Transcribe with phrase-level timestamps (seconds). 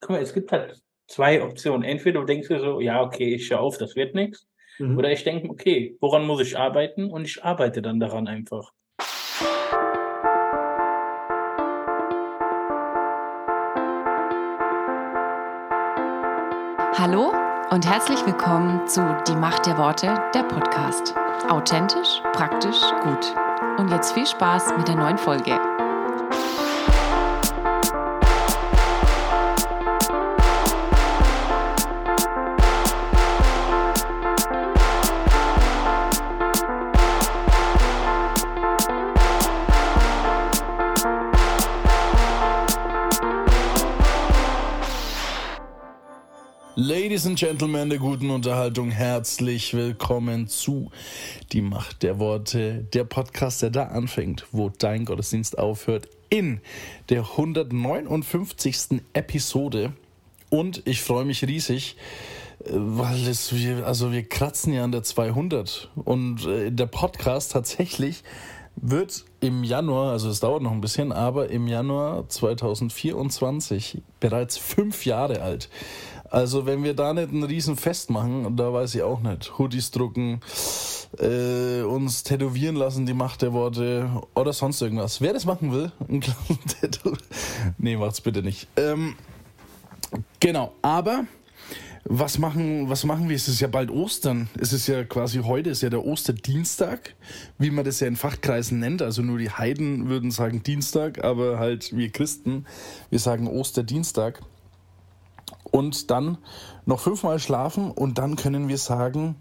[0.00, 1.84] guck mal, es gibt halt zwei Optionen.
[1.84, 4.46] Entweder du denkst dir so, ja, okay, ich höre auf, das wird nichts.
[4.78, 4.98] Mhm.
[4.98, 7.10] Oder ich denke, okay, woran muss ich arbeiten?
[7.10, 8.72] Und ich arbeite dann daran einfach.
[16.98, 17.32] Hallo
[17.70, 21.14] und herzlich willkommen zu Die Macht der Worte, der Podcast.
[21.48, 23.34] Authentisch, praktisch, gut.
[23.78, 25.69] Und jetzt viel Spaß mit der neuen Folge.
[47.20, 50.90] Ladies and Gentlemen der guten Unterhaltung, herzlich willkommen zu
[51.52, 56.62] Die Macht der Worte, der Podcast, der da anfängt, wo dein Gottesdienst aufhört, in
[57.10, 59.02] der 159.
[59.12, 59.92] Episode.
[60.48, 61.96] Und ich freue mich riesig,
[62.64, 63.52] äh, weil es,
[63.84, 68.22] also wir kratzen ja an der 200 und äh, der Podcast tatsächlich
[68.76, 75.04] wird im Januar, also es dauert noch ein bisschen, aber im Januar 2024 bereits fünf
[75.04, 75.68] Jahre alt.
[76.30, 79.58] Also wenn wir da nicht ein Riesenfest machen, da weiß ich auch nicht.
[79.58, 80.40] Hoodies drucken,
[81.18, 85.20] äh, uns tätowieren lassen, die Macht der Worte oder sonst irgendwas.
[85.20, 87.16] Wer das machen will, ein kleines Tattoo.
[87.78, 88.68] Nee, macht's bitte nicht.
[88.76, 89.16] Ähm,
[90.38, 91.24] genau, aber
[92.04, 93.34] was machen, was machen wir?
[93.34, 94.48] Es ist ja bald Ostern.
[94.58, 97.16] Es ist ja quasi heute, ist ja der Osterdienstag,
[97.58, 99.02] wie man das ja in Fachkreisen nennt.
[99.02, 102.66] Also nur die Heiden würden sagen Dienstag, aber halt wir Christen,
[103.10, 104.40] wir sagen Osterdienstag
[105.70, 106.38] und dann
[106.86, 109.36] noch fünfmal schlafen und dann können wir sagen,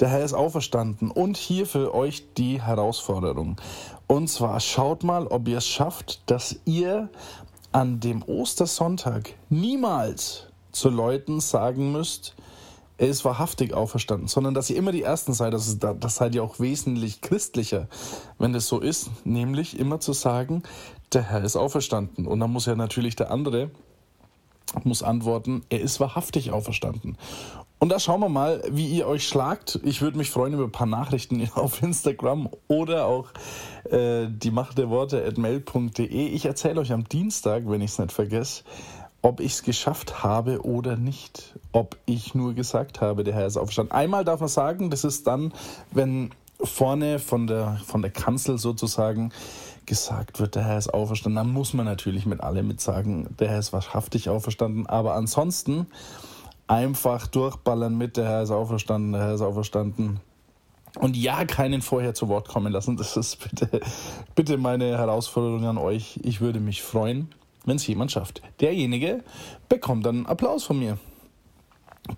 [0.00, 1.10] der Herr ist auferstanden.
[1.10, 3.56] Und hier für euch die Herausforderung.
[4.06, 7.08] Und zwar schaut mal, ob ihr es schafft, dass ihr
[7.72, 12.34] an dem Ostersonntag niemals zu Leuten sagen müsst,
[12.96, 15.52] er ist wahrhaftig auferstanden, sondern dass ihr immer die Ersten seid.
[15.52, 17.88] Das, ist, das seid ihr auch wesentlich christlicher,
[18.38, 20.62] wenn das so ist, nämlich immer zu sagen,
[21.12, 22.26] der Herr ist auferstanden.
[22.26, 23.70] Und dann muss ja natürlich der andere
[24.82, 27.16] muss antworten, er ist wahrhaftig auferstanden.
[27.78, 29.78] Und da schauen wir mal, wie ihr euch schlagt.
[29.84, 33.28] Ich würde mich freuen über ein paar Nachrichten auf Instagram oder auch
[33.90, 36.28] äh, die Macht der Worte at mail.de.
[36.28, 38.64] Ich erzähle euch am Dienstag, wenn ich es nicht vergesse,
[39.20, 41.58] ob ich es geschafft habe oder nicht.
[41.72, 43.92] Ob ich nur gesagt habe, der Herr ist auferstanden.
[43.92, 45.52] Einmal darf man sagen, das ist dann,
[45.90, 46.30] wenn
[46.62, 49.32] vorne von der, von der Kanzel sozusagen
[49.86, 53.48] gesagt wird, der Herr ist auferstanden, dann muss man natürlich mit allem mit sagen, der
[53.48, 54.86] Herr ist wahrhaftig auferstanden.
[54.86, 55.86] Aber ansonsten
[56.66, 60.20] einfach durchballern mit, der Herr ist auferstanden, der Herr ist auferstanden.
[61.00, 62.96] Und ja, keinen vorher zu Wort kommen lassen.
[62.96, 63.80] Das ist bitte,
[64.34, 66.20] bitte meine Herausforderung an euch.
[66.22, 67.28] Ich würde mich freuen,
[67.64, 68.42] wenn es jemand schafft.
[68.60, 69.24] Derjenige
[69.68, 70.98] bekommt dann Applaus von mir.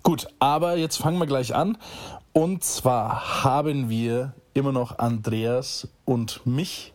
[0.03, 1.77] Gut, aber jetzt fangen wir gleich an.
[2.33, 6.93] Und zwar haben wir immer noch Andreas und mich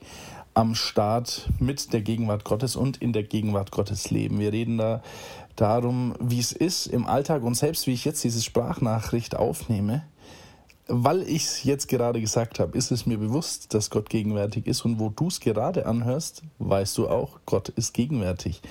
[0.55, 4.39] am Start mit der Gegenwart Gottes und in der Gegenwart Gottes leben.
[4.39, 5.03] Wir reden da
[5.57, 10.05] darum, wie es ist im Alltag und selbst wie ich jetzt diese Sprachnachricht aufnehme,
[10.89, 14.85] weil ich es jetzt gerade gesagt habe, ist es mir bewusst, dass Gott gegenwärtig ist
[14.85, 18.63] und wo du es gerade anhörst, weißt du auch, Gott ist gegenwärtig.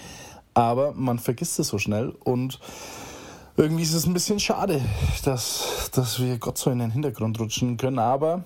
[0.53, 2.59] Aber man vergisst es so schnell und
[3.57, 4.81] irgendwie ist es ein bisschen schade,
[5.23, 8.43] dass, dass wir Gott so in den Hintergrund rutschen können, aber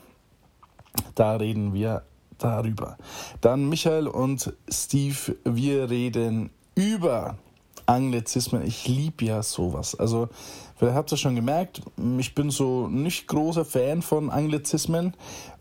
[1.15, 2.03] da reden wir
[2.37, 2.97] darüber.
[3.41, 7.37] Dann Michael und Steve, wir reden über
[7.85, 8.65] Anglizismen.
[8.65, 9.95] Ich liebe ja sowas.
[9.95, 10.29] Also,
[10.75, 11.81] vielleicht habt ihr schon gemerkt,
[12.17, 15.13] ich bin so nicht großer Fan von Anglizismen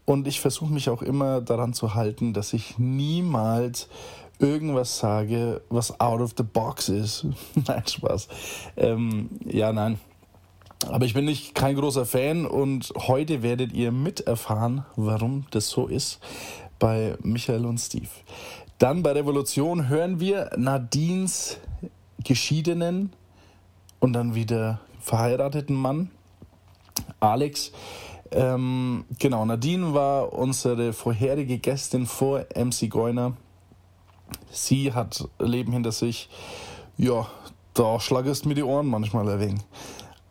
[0.05, 3.89] und ich versuche mich auch immer daran zu halten, dass ich niemals
[4.39, 7.27] irgendwas sage, was out of the box ist.
[7.67, 8.29] nein, Spaß.
[8.77, 9.99] Ähm, ja, nein.
[10.89, 15.87] Aber ich bin nicht kein großer Fan und heute werdet ihr miterfahren, warum das so
[15.87, 16.21] ist
[16.85, 18.11] bei Michael und Steve.
[18.77, 21.57] Dann bei Revolution hören wir Nadines
[22.23, 23.15] geschiedenen
[24.01, 26.11] und dann wieder verheirateten Mann,
[27.21, 27.73] Alex.
[28.31, 33.33] Ähm, genau, Nadine war unsere vorherige Gästin vor MC Goiner.
[34.51, 36.29] Sie hat Leben hinter sich.
[36.99, 37.27] Ja,
[37.73, 39.63] da schlagest mir die Ohren manchmal ein wenig.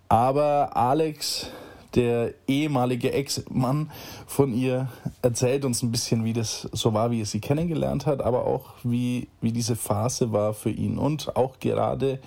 [0.07, 1.49] Aber Alex
[1.95, 3.91] der ehemalige Ex-Mann
[4.25, 4.89] von ihr
[5.21, 8.73] erzählt uns ein bisschen, wie das so war, wie er sie kennengelernt hat, aber auch
[8.83, 12.19] wie, wie diese Phase war für ihn und auch gerade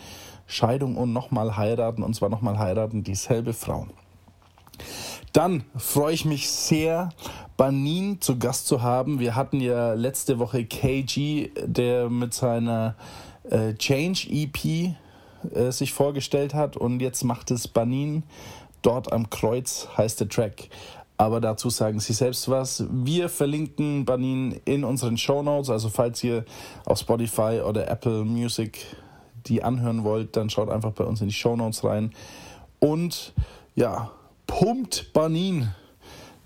[0.46, 3.86] Scheidung und nochmal heiraten und zwar nochmal heiraten dieselbe Frau.
[5.32, 7.10] Dann freue ich mich sehr,
[7.56, 9.18] Banin zu Gast zu haben.
[9.18, 12.94] Wir hatten ja letzte Woche KG, der mit seiner
[13.50, 14.94] äh, Change EP
[15.54, 18.22] äh, sich vorgestellt hat und jetzt macht es Banin.
[18.86, 20.68] Dort am Kreuz heißt der Track.
[21.16, 22.84] Aber dazu sagen sie selbst was.
[22.88, 25.70] Wir verlinken Banin in unseren Show Notes.
[25.70, 26.44] Also falls ihr
[26.84, 28.78] auf Spotify oder Apple Music
[29.46, 32.12] die anhören wollt, dann schaut einfach bei uns in die Show Notes rein.
[32.78, 33.32] Und
[33.74, 34.12] ja,
[34.46, 35.74] pumpt Banin.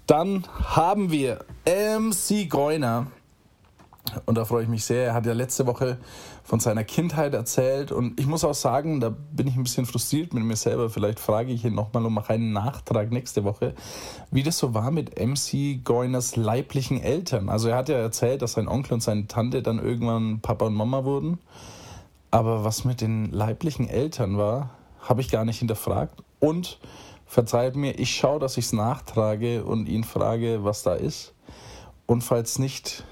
[0.07, 3.09] Dann haben wir MC Goiner.
[4.27, 5.07] Und da freue ich mich sehr.
[5.07, 5.99] Er hat ja letzte Woche
[6.45, 7.93] von seiner Kindheit erzählt.
[7.93, 10.91] Und ich muss auch sagen, da bin ich ein bisschen frustriert mit mir selber.
[10.91, 13.75] Vielleicht frage ich ihn nochmal und mache einen Nachtrag nächste Woche,
[14.31, 17.49] wie das so war mit MC Goiners leiblichen Eltern.
[17.49, 20.75] Also er hat ja erzählt, dass sein Onkel und seine Tante dann irgendwann Papa und
[20.75, 21.39] Mama wurden.
[22.31, 24.71] Aber was mit den leiblichen Eltern war,
[25.01, 26.23] habe ich gar nicht hinterfragt.
[26.39, 26.79] Und
[27.27, 31.33] verzeiht mir, ich schaue, dass ich es nachtrage und ihn frage, was da ist.
[32.07, 33.05] Und falls nicht,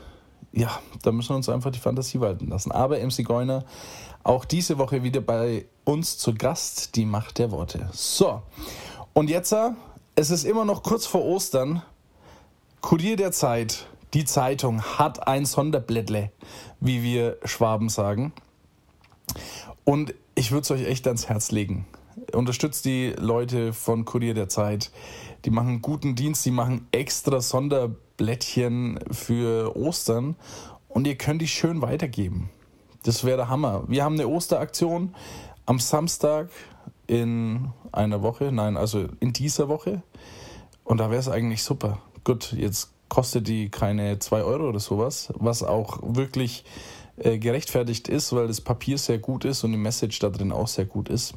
[0.58, 2.72] ja, da müssen wir uns einfach die Fantasie walten lassen.
[2.72, 3.64] Aber MC Goiner,
[4.24, 7.88] auch diese Woche wieder bei uns zu Gast, die Macht der Worte.
[7.92, 8.42] So,
[9.12, 9.70] und jetzt, äh,
[10.16, 11.82] es ist immer noch kurz vor Ostern.
[12.80, 16.30] Kurier der Zeit, die Zeitung hat ein Sonderblättle,
[16.80, 18.32] wie wir Schwaben sagen.
[19.84, 21.86] Und ich würde es euch echt ans Herz legen
[22.32, 24.90] unterstützt die Leute von Kurier der Zeit.
[25.44, 27.40] Die machen guten Dienst, die machen extra
[28.18, 30.36] Sonderblättchen für Ostern
[30.88, 32.50] und ihr könnt die schön weitergeben.
[33.04, 33.84] Das wäre der Hammer.
[33.86, 35.14] Wir haben eine Osteraktion
[35.66, 36.50] am Samstag
[37.06, 40.02] in einer Woche, nein, also in dieser Woche.
[40.84, 42.02] Und da wäre es eigentlich super.
[42.24, 46.64] Gut, jetzt kostet die keine 2 Euro oder sowas, was auch wirklich
[47.18, 50.68] äh, gerechtfertigt ist, weil das Papier sehr gut ist und die Message da drin auch
[50.68, 51.34] sehr gut ist.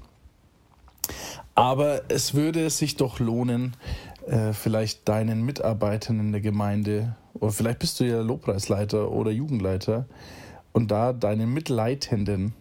[1.54, 3.76] Aber es würde sich doch lohnen,
[4.28, 10.06] äh, vielleicht deinen Mitarbeitern in der Gemeinde, oder vielleicht bist du ja Lobpreisleiter oder Jugendleiter,
[10.74, 12.54] und da deinen Mitleitenden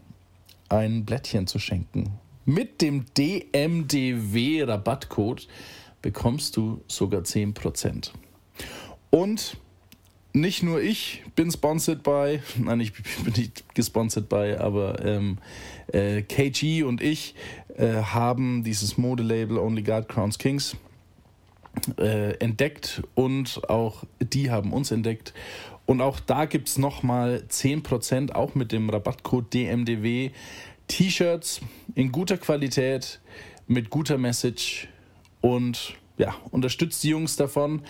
[0.68, 2.18] ein Blättchen zu schenken.
[2.44, 5.48] Mit dem DMDW-Rabattcode
[6.02, 8.10] bekommst du sogar 10%.
[9.10, 9.56] Und
[10.32, 13.04] nicht nur ich bin sponsored by, nein, ich bin
[13.36, 15.38] nicht gesponsert by, aber ähm,
[15.92, 17.34] äh, KG und ich
[17.76, 20.76] äh, haben dieses Modelabel Only God Crowns Kings
[21.98, 25.34] äh, entdeckt und auch die haben uns entdeckt.
[25.86, 30.30] Und auch da gibt es nochmal 10%, auch mit dem Rabattcode DMDW,
[30.86, 31.60] T-Shirts
[31.94, 33.20] in guter Qualität,
[33.66, 34.88] mit guter Message
[35.40, 37.82] und ja, unterstützt die Jungs davon.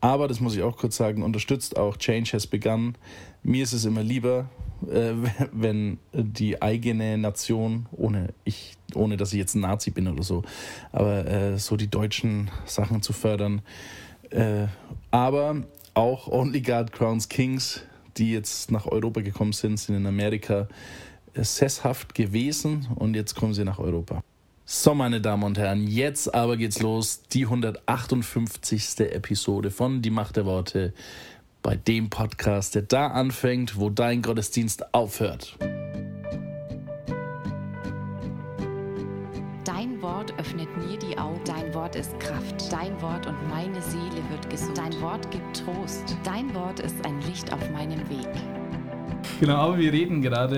[0.00, 2.94] Aber, das muss ich auch kurz sagen, unterstützt auch Change Has Begun.
[3.42, 4.48] Mir ist es immer lieber,
[4.88, 5.14] äh,
[5.52, 10.42] wenn die eigene Nation, ohne, ich, ohne dass ich jetzt ein Nazi bin oder so,
[10.92, 13.62] aber äh, so die deutschen Sachen zu fördern.
[14.30, 14.66] Äh,
[15.10, 15.62] aber
[15.94, 17.82] auch Only God Crowns Kings,
[18.16, 20.68] die jetzt nach Europa gekommen sind, sind in Amerika
[21.34, 24.22] äh, sesshaft gewesen und jetzt kommen sie nach Europa.
[24.70, 27.22] So, meine Damen und Herren, jetzt aber geht's los.
[27.32, 29.00] Die 158.
[29.00, 30.92] Episode von Die Macht der Worte
[31.62, 35.56] bei dem Podcast, der da anfängt, wo dein Gottesdienst aufhört.
[39.68, 41.42] Dein Wort öffnet mir die Augen.
[41.44, 42.72] Dein Wort ist Kraft.
[42.72, 44.78] Dein Wort und meine Seele wird gesund.
[44.78, 46.16] Dein Wort gibt Trost.
[46.24, 48.28] Dein Wort ist ein Licht auf meinem Weg.
[49.40, 50.56] Genau, aber wir reden gerade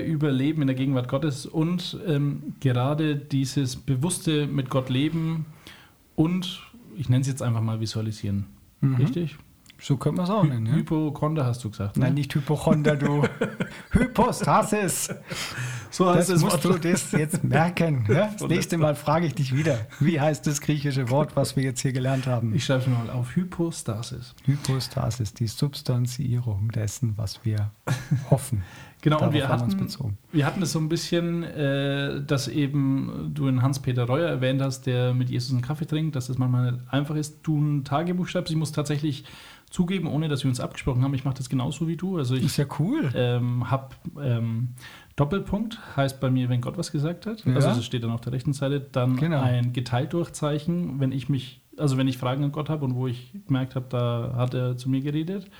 [0.00, 5.46] äh, über Leben in der Gegenwart Gottes und ähm, gerade dieses bewusste mit Gott leben
[6.14, 6.62] und
[6.96, 8.46] ich nenne es jetzt einfach mal visualisieren.
[8.80, 8.94] Mhm.
[8.94, 9.38] Richtig?
[9.80, 10.66] So könnte man es auch nennen.
[10.66, 10.74] Ja?
[10.74, 11.96] Hypochonder hast du gesagt.
[11.96, 12.04] Ne?
[12.04, 13.24] Nein, nicht Hypochonder, du.
[13.90, 15.12] Hypostasis.
[15.92, 16.82] So heißt das musst Wort.
[16.82, 18.06] du das jetzt merken.
[18.08, 18.30] Ja?
[18.38, 19.78] Das nächste Mal frage ich dich wieder.
[20.00, 22.54] Wie heißt das griechische Wort, was wir jetzt hier gelernt haben?
[22.54, 23.36] Ich schreibe es mal auf.
[23.36, 24.34] Hypostasis.
[24.44, 27.70] Hypostasis, die Substanzierung dessen, was wir
[28.30, 28.62] hoffen.
[29.02, 33.48] Genau, Darauf und wir hatten, wir hatten es so ein bisschen, äh, dass eben du
[33.48, 36.84] in Hans-Peter Reuer erwähnt hast, der mit Jesus einen Kaffee trinkt, dass es manchmal nicht
[36.88, 37.40] einfach ist.
[37.42, 38.50] Du ein Tagebuch schreibst.
[38.50, 39.24] Ich muss tatsächlich
[39.72, 42.18] zugeben, ohne dass wir uns abgesprochen haben, ich mache das genauso wie du.
[42.18, 43.10] Also ich ist ja cool.
[43.14, 43.88] Ähm, habe
[44.22, 44.74] ähm,
[45.16, 47.44] Doppelpunkt, heißt bei mir, wenn Gott was gesagt hat.
[47.44, 47.54] Ja.
[47.54, 48.80] Also das steht dann auf der rechten Seite.
[48.80, 49.40] Dann genau.
[49.42, 53.06] ein geteilt Durchzeichen, wenn ich mich, also wenn ich Fragen an Gott habe und wo
[53.06, 55.50] ich gemerkt habe, da hat er zu mir geredet.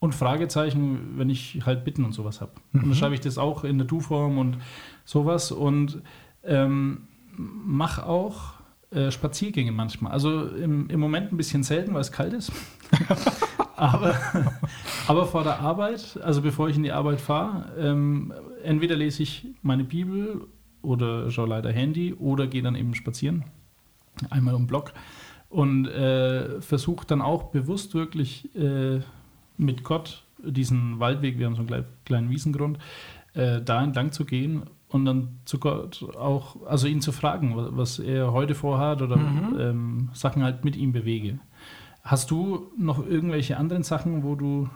[0.00, 2.52] Und Fragezeichen, wenn ich halt Bitten und sowas habe.
[2.72, 2.82] Mhm.
[2.82, 4.58] Und dann schreibe ich das auch in der Du-Form und
[5.04, 5.52] sowas.
[5.52, 6.02] Und
[6.44, 8.54] ähm, mach auch
[8.90, 10.12] äh, Spaziergänge manchmal.
[10.12, 12.52] Also im, im Moment ein bisschen selten, weil es kalt ist.
[13.78, 14.14] aber,
[15.06, 18.32] aber vor der Arbeit, also bevor ich in die Arbeit fahre, ähm,
[18.62, 20.46] entweder lese ich meine Bibel
[20.82, 23.44] oder schaue leider Handy oder gehe dann eben spazieren.
[24.30, 24.92] Einmal um Block.
[25.48, 29.00] Und äh, versuche dann auch bewusst wirklich äh,
[29.56, 32.78] mit Gott diesen Waldweg, wir haben so einen kleinen Wiesengrund,
[33.34, 37.98] äh, da entlang zu gehen und dann zu Gott auch, also ihn zu fragen, was
[37.98, 39.56] er heute vorhat oder mhm.
[39.58, 41.38] ähm, Sachen halt mit ihm bewege.
[42.08, 44.70] Hast du noch irgendwelche anderen Sachen, wo du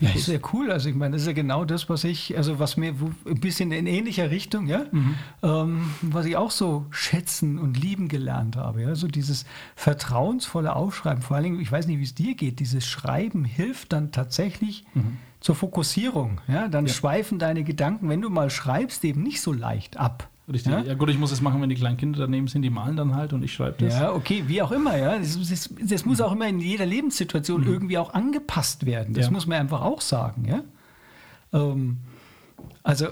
[0.00, 0.70] ja, ist ja cool.
[0.70, 2.94] Also ich meine, das ist ja genau das, was ich, also was mir
[3.26, 5.14] ein bisschen in ähnlicher Richtung, ja, mhm.
[5.42, 8.82] ähm, was ich auch so schätzen und lieben gelernt habe.
[8.82, 11.22] Ja, so dieses vertrauensvolle Aufschreiben.
[11.22, 12.60] Vor allen Dingen, ich weiß nicht, wie es dir geht.
[12.60, 15.16] Dieses Schreiben hilft dann tatsächlich mhm.
[15.40, 16.42] zur Fokussierung.
[16.48, 16.92] Ja, dann ja.
[16.92, 20.28] schweifen deine Gedanken, wenn du mal schreibst, eben nicht so leicht ab.
[20.46, 20.72] Richtig.
[20.72, 20.82] Ja?
[20.82, 20.94] ja?
[20.94, 23.32] gut, ich muss es machen, wenn die kleinen Kinder daneben sind, die malen dann halt
[23.32, 23.94] und ich schreibe das.
[23.94, 25.18] Ja, okay, wie auch immer, ja.
[25.18, 27.72] Das, das, das muss auch immer in jeder Lebenssituation mhm.
[27.72, 29.14] irgendwie auch angepasst werden.
[29.14, 29.30] Das ja.
[29.30, 30.62] muss man einfach auch sagen, ja.
[31.58, 31.98] Ähm,
[32.82, 33.08] also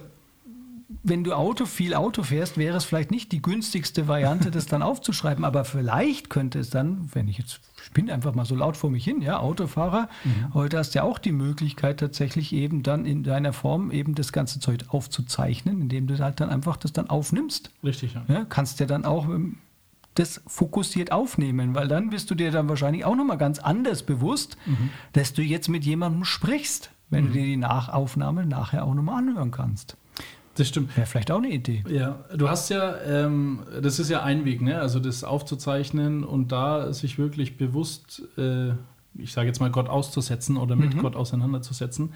[1.02, 4.82] wenn du Auto viel Auto fährst, wäre es vielleicht nicht die günstigste Variante, das dann
[4.82, 5.44] aufzuschreiben.
[5.44, 9.04] Aber vielleicht könnte es dann, wenn ich jetzt spinne einfach mal so laut vor mich
[9.04, 10.54] hin, ja, Autofahrer, mhm.
[10.54, 14.32] heute hast du ja auch die Möglichkeit, tatsächlich eben dann in deiner Form eben das
[14.32, 17.70] ganze Zeug aufzuzeichnen, indem du halt dann einfach das dann aufnimmst.
[17.82, 18.24] Richtig, ja.
[18.28, 19.58] ja kannst ja dann auch ähm,
[20.14, 24.56] das fokussiert aufnehmen, weil dann bist du dir dann wahrscheinlich auch nochmal ganz anders bewusst,
[24.66, 24.90] mhm.
[25.12, 27.28] dass du jetzt mit jemandem sprichst, wenn mhm.
[27.28, 29.96] du dir die Nachaufnahme nachher auch nochmal anhören kannst.
[30.54, 30.96] Das stimmt.
[30.96, 31.82] Wäre vielleicht auch eine Idee.
[31.88, 34.80] Ja, du hast ja, ähm, das ist ja ein Weg, ne?
[34.80, 38.70] also das aufzuzeichnen und da sich wirklich bewusst, äh,
[39.16, 41.00] ich sage jetzt mal, Gott auszusetzen oder mit mhm.
[41.00, 42.12] Gott auseinanderzusetzen.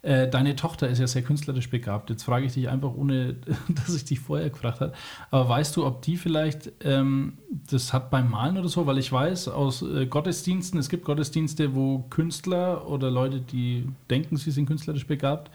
[0.00, 2.08] Äh, deine Tochter ist ja sehr künstlerisch begabt.
[2.10, 3.36] Jetzt frage ich dich einfach, ohne
[3.68, 4.92] dass ich dich vorher gefragt habe.
[5.30, 7.38] Aber weißt du, ob die vielleicht ähm,
[7.70, 8.86] das hat beim Malen oder so?
[8.86, 14.36] Weil ich weiß aus äh, Gottesdiensten, es gibt Gottesdienste, wo Künstler oder Leute, die denken,
[14.36, 15.50] sie sind künstlerisch begabt,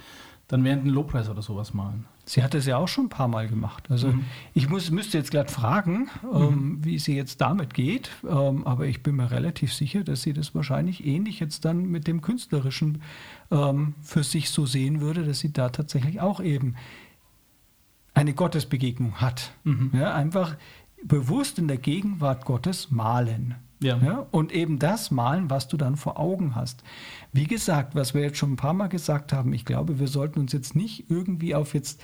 [0.47, 2.05] dann während ein Lobpreis oder sowas malen.
[2.25, 3.89] Sie hat es ja auch schon ein paar Mal gemacht.
[3.89, 4.23] Also mhm.
[4.53, 6.85] ich muss, müsste jetzt gerade fragen, ähm, mhm.
[6.85, 10.55] wie sie jetzt damit geht, ähm, aber ich bin mir relativ sicher, dass sie das
[10.55, 13.01] wahrscheinlich ähnlich jetzt dann mit dem Künstlerischen
[13.51, 16.75] ähm, für sich so sehen würde, dass sie da tatsächlich auch eben
[18.13, 19.51] eine Gottesbegegnung hat.
[19.63, 19.91] Mhm.
[19.93, 20.55] Ja, einfach
[21.03, 23.55] bewusst in der Gegenwart Gottes malen.
[23.83, 23.97] Ja.
[23.97, 24.27] ja.
[24.31, 26.83] Und eben das malen, was du dann vor Augen hast.
[27.31, 30.39] Wie gesagt, was wir jetzt schon ein paar Mal gesagt haben, ich glaube, wir sollten
[30.39, 32.01] uns jetzt nicht irgendwie auf jetzt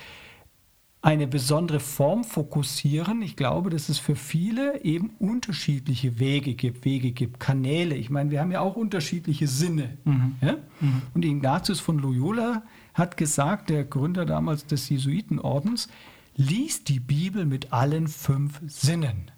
[1.01, 3.21] eine besondere Form fokussieren.
[3.21, 7.95] Ich glaube, dass es für viele eben unterschiedliche Wege gibt, Wege gibt, Kanäle.
[7.95, 9.98] Ich meine, wir haben ja auch unterschiedliche Sinne.
[10.03, 10.36] Mhm.
[10.41, 10.57] Ja?
[10.81, 11.01] Mhm.
[11.13, 15.88] Und Ignatius von Loyola hat gesagt, der Gründer damals des Jesuitenordens,
[16.36, 19.31] lies die Bibel mit allen fünf Sinnen.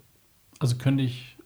[0.60, 1.38] Also könnte ich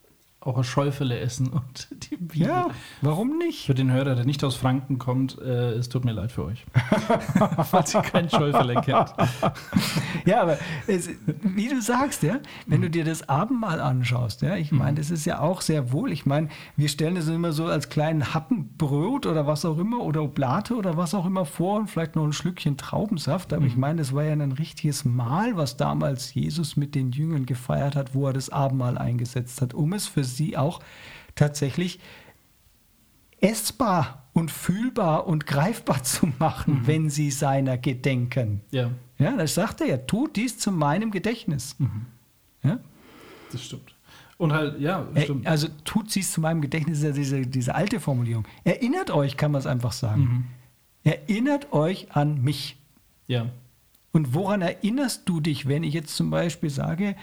[0.46, 2.48] auch eine Schäufele essen und die Bibel.
[2.48, 2.68] Ja,
[3.02, 3.66] warum nicht?
[3.66, 6.64] Für den Hörer, der nicht aus Franken kommt, äh, es tut mir leid für euch.
[7.70, 9.14] Falls ihr kein Schäufele kennt.
[10.24, 11.10] ja, aber es,
[11.42, 15.24] wie du sagst, ja, wenn du dir das Abendmahl anschaust, ja, ich meine, das ist
[15.24, 16.12] ja auch sehr wohl.
[16.12, 20.00] Ich meine, wir stellen das immer so als kleinen Happen Brot oder was auch immer
[20.00, 23.52] oder Oblate oder was auch immer vor und vielleicht noch ein Schlückchen Traubensaft.
[23.52, 23.68] Aber mhm.
[23.68, 27.96] ich meine, das war ja ein richtiges Mahl, was damals Jesus mit den Jüngern gefeiert
[27.96, 30.80] hat, wo er das Abendmahl eingesetzt hat, um es für sie sie auch
[31.34, 32.00] tatsächlich
[33.40, 36.86] essbar und fühlbar und greifbar zu machen, mhm.
[36.86, 38.60] wenn sie seiner gedenken.
[38.70, 38.90] Ja.
[39.18, 41.76] Ja, das sagt er ja, tut dies zu meinem Gedächtnis.
[41.78, 42.06] Mhm.
[42.62, 42.78] Ja?
[43.50, 43.94] Das stimmt.
[44.38, 45.46] Und halt, ja, stimmt.
[45.46, 48.46] Also tut sie es zu meinem Gedächtnis, ist ja diese, diese alte Formulierung.
[48.64, 50.20] Erinnert euch, kann man es einfach sagen.
[50.20, 50.44] Mhm.
[51.04, 52.76] Erinnert euch an mich.
[53.26, 53.46] Ja.
[54.12, 57.16] Und woran erinnerst du dich, wenn ich jetzt zum Beispiel sage,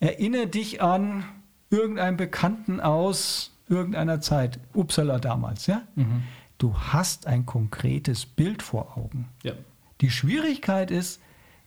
[0.00, 1.24] erinnere dich an
[1.70, 5.82] irgendeinem Bekannten aus irgendeiner Zeit, Uppsala damals, ja?
[5.94, 6.22] Mhm.
[6.58, 9.28] Du hast ein konkretes Bild vor Augen.
[9.42, 9.52] Ja.
[10.00, 11.20] Die Schwierigkeit ist,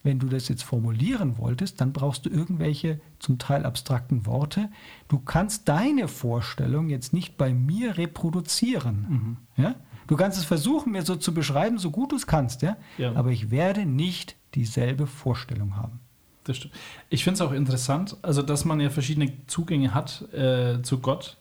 [0.03, 4.69] wenn du das jetzt formulieren wolltest, dann brauchst du irgendwelche zum Teil abstrakten Worte.
[5.09, 9.05] Du kannst deine Vorstellung jetzt nicht bei mir reproduzieren.
[9.09, 9.63] Mhm.
[9.63, 9.75] Ja?
[10.07, 12.77] Du kannst es versuchen, mir so zu beschreiben, so gut du es kannst, ja?
[12.97, 13.13] ja?
[13.15, 15.99] aber ich werde nicht dieselbe Vorstellung haben
[16.47, 16.73] das stimmt.
[17.09, 21.37] Ich finde es auch interessant, also dass man ja verschiedene Zugänge hat äh, zu Gott.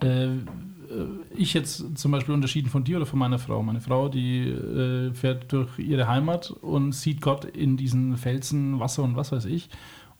[0.00, 0.28] Äh,
[1.34, 3.62] ich jetzt zum Beispiel unterschieden von dir oder von meiner Frau.
[3.62, 9.02] Meine Frau, die äh, fährt durch ihre Heimat und sieht Gott in diesen Felsen, Wasser
[9.02, 9.70] und was weiß ich.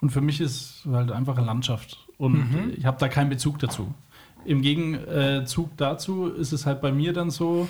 [0.01, 1.99] Und für mich ist halt einfach eine Landschaft.
[2.19, 2.73] Und mhm.
[2.77, 3.95] ich habe da keinen Bezug dazu.
[4.45, 7.69] Im Gegenzug dazu ist es halt bei mir dann so,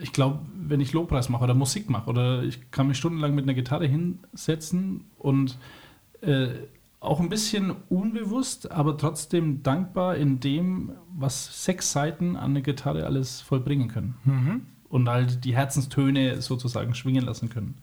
[0.00, 3.44] ich glaube, wenn ich Lobpreis mache oder Musik mache oder ich kann mich stundenlang mit
[3.44, 5.58] einer Gitarre hinsetzen und
[6.22, 6.48] äh,
[7.00, 13.06] auch ein bisschen unbewusst, aber trotzdem dankbar in dem, was sechs Seiten an der Gitarre
[13.06, 14.16] alles vollbringen können.
[14.24, 14.62] Mhm.
[14.88, 17.76] Und halt die Herzenstöne sozusagen schwingen lassen können.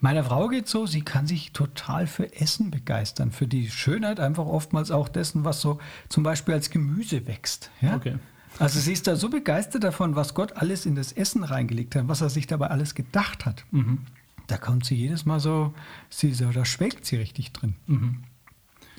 [0.00, 4.46] Meiner Frau geht so, sie kann sich total für Essen begeistern, für die Schönheit einfach
[4.46, 7.70] oftmals auch dessen, was so zum Beispiel als Gemüse wächst.
[7.80, 7.94] Ja?
[7.94, 8.16] Okay.
[8.58, 12.08] Also sie ist da so begeistert davon, was Gott alles in das Essen reingelegt hat,
[12.08, 13.64] was er sich dabei alles gedacht hat.
[13.70, 13.98] Mhm.
[14.48, 15.72] da kommt sie jedes Mal so,
[16.10, 17.74] sie so, da schwelgt sie richtig drin.
[17.86, 18.24] Mhm.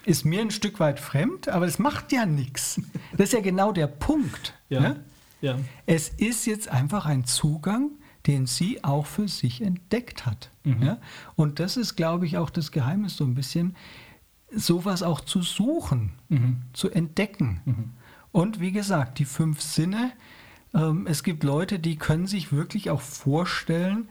[0.06, 2.82] Ist mir ein Stück weit fremd, aber es macht ja nichts.
[3.14, 4.54] Das ist ja genau der Punkt.
[4.70, 4.80] Ja.
[4.82, 5.04] Ne?
[5.42, 5.60] ja.
[5.86, 7.92] Es ist jetzt einfach ein Zugang,
[8.28, 10.50] den sie auch für sich entdeckt hat.
[10.64, 10.82] Mhm.
[10.82, 10.98] Ja?
[11.36, 13.76] Und das ist, glaube ich, auch das Geheimnis so ein bisschen,
[14.56, 16.58] sowas auch zu suchen, mhm.
[16.74, 17.62] zu entdecken.
[18.34, 20.12] Und wie gesagt, die fünf Sinne,
[20.74, 24.10] ähm, es gibt Leute, die können sich wirklich auch vorstellen,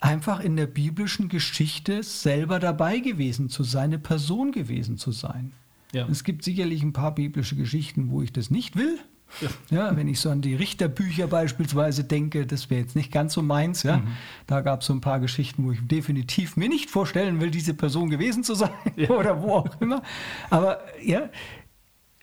[0.00, 5.52] einfach in der biblischen Geschichte selber dabei gewesen zu sein, eine Person gewesen zu sein.
[5.92, 6.06] Ja.
[6.08, 8.98] Es gibt sicherlich ein paar biblische Geschichten, wo ich das nicht will.
[9.40, 9.48] Ja.
[9.70, 9.96] ja.
[9.96, 13.82] wenn ich so an die Richterbücher beispielsweise denke, das wäre jetzt nicht ganz so meins.
[13.82, 13.98] Ja.
[13.98, 14.08] Mhm.
[14.46, 17.72] Da gab es so ein paar Geschichten, wo ich definitiv mir nicht vorstellen will, diese
[17.72, 19.08] Person gewesen zu sein ja.
[19.10, 20.02] oder wo auch immer.
[20.50, 21.30] Aber ja,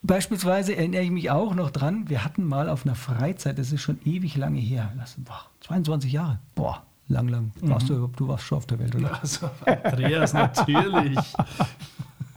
[0.03, 3.81] beispielsweise erinnere ich mich auch noch dran, wir hatten mal auf einer Freizeit, das ist
[3.81, 7.51] schon ewig lange her, lass, boah, 22 Jahre, boah, lang, lang.
[7.61, 7.95] Warst mhm.
[7.95, 9.19] du, du warst schon auf der Welt, oder?
[9.21, 11.19] Also, Andreas, natürlich.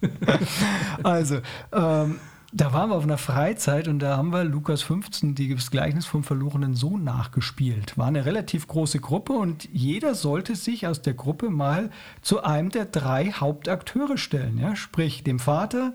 [1.03, 1.39] also,
[1.73, 2.19] ähm,
[2.55, 6.23] da waren wir auf einer Freizeit und da haben wir Lukas 15, das Gleichnis vom
[6.23, 7.97] verlorenen Sohn, nachgespielt.
[7.97, 11.89] War eine relativ große Gruppe und jeder sollte sich aus der Gruppe mal
[12.21, 14.59] zu einem der drei Hauptakteure stellen.
[14.59, 14.77] Ja?
[14.77, 15.95] Sprich, dem Vater,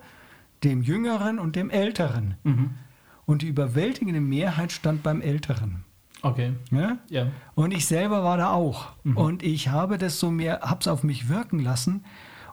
[0.64, 2.36] dem Jüngeren und dem Älteren.
[2.44, 2.72] Mhm.
[3.26, 5.84] Und die überwältigende Mehrheit stand beim Älteren.
[6.22, 6.54] Okay.
[6.72, 6.98] Ja?
[7.10, 7.28] ja.
[7.56, 8.88] Und ich selber war da auch.
[9.04, 9.18] Mhm.
[9.18, 12.04] Und ich habe das so mehr, habe es auf mich wirken lassen.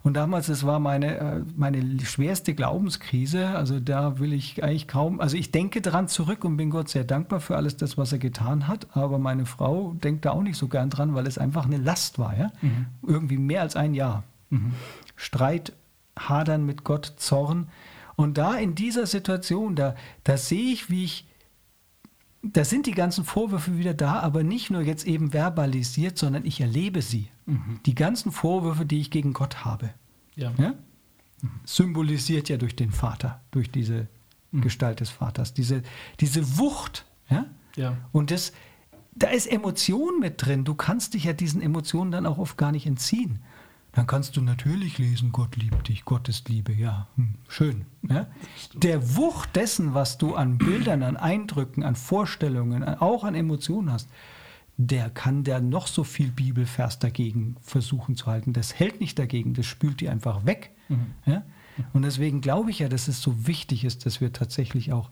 [0.03, 3.49] Und damals, das war meine, äh, meine schwerste Glaubenskrise.
[3.49, 7.05] Also da will ich eigentlich kaum, also ich denke daran zurück und bin Gott sehr
[7.05, 8.87] dankbar für alles das, was er getan hat.
[8.95, 12.19] Aber meine Frau denkt da auch nicht so gern dran, weil es einfach eine Last
[12.19, 12.37] war.
[12.37, 12.53] Ja?
[12.61, 12.87] Mhm.
[13.07, 14.25] Irgendwie mehr als ein Jahr.
[14.51, 14.73] Mhm.
[15.17, 15.73] Streit,
[16.19, 17.69] Hadern mit Gott, Zorn.
[18.17, 21.27] Und da in dieser Situation, da, da sehe ich, wie ich
[22.53, 26.61] da sind die ganzen Vorwürfe wieder da, aber nicht nur jetzt eben verbalisiert, sondern ich
[26.61, 27.29] erlebe sie.
[27.47, 27.81] Mhm.
[27.87, 29.91] Die ganzen Vorwürfe, die ich gegen Gott habe.
[30.37, 30.53] Ja.
[30.59, 30.75] ja?
[31.65, 34.09] Symbolisiert ja durch den Vater, durch diese
[34.53, 34.61] mhm.
[34.61, 35.83] Gestalt des Vaters, diese,
[36.21, 37.07] diese Wucht.
[37.31, 37.47] Ja?
[37.77, 37.97] ja.
[38.13, 38.53] Und das,
[39.15, 40.65] da ist Emotion mit drin.
[40.65, 43.41] Du kannst dich ja diesen Emotionen dann auch oft gar nicht entziehen
[43.95, 47.87] dann kannst du natürlich lesen, Gott liebt dich, Gottes Liebe, ja, hm, schön.
[48.03, 48.27] Ja?
[48.75, 54.09] Der Wucht dessen, was du an Bildern, an Eindrücken, an Vorstellungen, auch an Emotionen hast,
[54.77, 58.53] der kann der noch so viel Bibelvers dagegen versuchen zu halten.
[58.53, 60.71] Das hält nicht dagegen, das spült die einfach weg.
[60.89, 61.07] Mhm.
[61.25, 61.45] Ja?
[61.93, 65.11] Und deswegen glaube ich ja, dass es so wichtig ist, dass wir tatsächlich auch,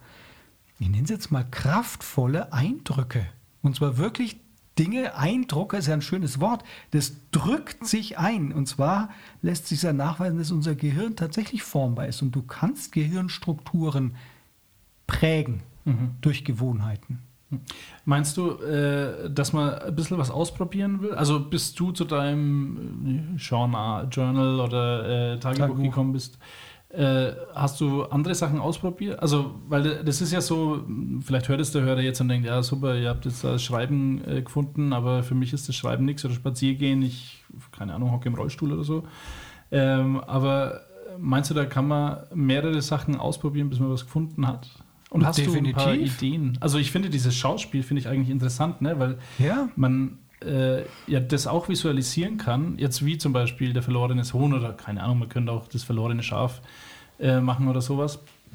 [0.80, 3.26] ich nenne es jetzt mal kraftvolle Eindrücke,
[3.62, 4.40] und zwar wirklich
[4.78, 8.52] Dinge, Eindruck ist ja ein schönes Wort, das drückt sich ein.
[8.52, 9.10] Und zwar
[9.42, 12.22] lässt sich ja nachweisen, dass unser Gehirn tatsächlich formbar ist.
[12.22, 14.16] Und du kannst Gehirnstrukturen
[15.06, 16.12] prägen mhm.
[16.20, 17.18] durch Gewohnheiten.
[18.04, 21.14] Meinst du, äh, dass man ein bisschen was ausprobieren will?
[21.14, 26.38] Also bist du zu deinem äh, Journal oder äh, Tagebuch, Tagebuch gekommen bist,
[26.92, 29.20] äh, hast du andere Sachen ausprobiert?
[29.20, 30.84] Also, weil das ist ja so,
[31.22, 34.22] vielleicht hört es der Hörer jetzt und denkt, ja super, ihr habt jetzt das Schreiben
[34.26, 38.28] äh, gefunden, aber für mich ist das Schreiben nichts oder Spaziergehen, ich, keine Ahnung, hocke
[38.28, 39.04] im Rollstuhl oder so.
[39.70, 40.82] Ähm, aber
[41.18, 44.68] meinst du, da kann man mehrere Sachen ausprobieren, bis man was gefunden hat?
[45.08, 45.74] Und hast Definitiv.
[45.74, 46.58] du ein paar Ideen?
[46.60, 48.98] Also ich finde dieses Schauspiel finde ich eigentlich interessant, ne?
[48.98, 49.68] weil ja.
[49.76, 54.72] man äh, ja das auch visualisieren kann, jetzt wie zum Beispiel der verlorene Sohn oder
[54.72, 56.60] keine Ahnung, man könnte auch das verlorene Schaf
[57.18, 58.20] äh, machen oder sowas.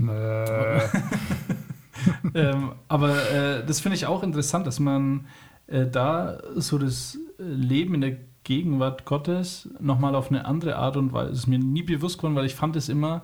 [2.36, 5.26] ähm, aber äh, das finde ich auch interessant, dass man
[5.68, 11.12] äh, da so das Leben in der Gegenwart Gottes nochmal auf eine andere Art und
[11.14, 13.24] Weise, das ist mir nie bewusst geworden, weil ich fand es immer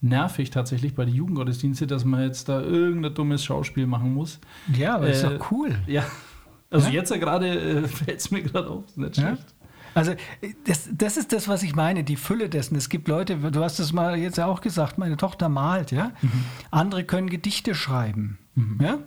[0.00, 4.40] nervig tatsächlich bei den Jugendgottesdiensten, dass man jetzt da irgendein dummes Schauspiel machen muss.
[4.76, 5.76] Ja, aber äh, ist doch cool.
[5.86, 6.04] Ja,
[6.70, 6.94] also ja?
[6.94, 9.38] jetzt ja gerade äh, fällt es mir gerade auf, nicht schlecht.
[9.38, 9.68] Ja?
[9.94, 10.12] Also
[10.66, 12.76] das, das ist das, was ich meine, die Fülle dessen.
[12.76, 16.12] Es gibt Leute, du hast es mal jetzt ja auch gesagt, meine Tochter malt, ja.
[16.20, 16.44] Mhm.
[16.70, 18.78] Andere können Gedichte schreiben, mhm.
[18.80, 18.98] ja.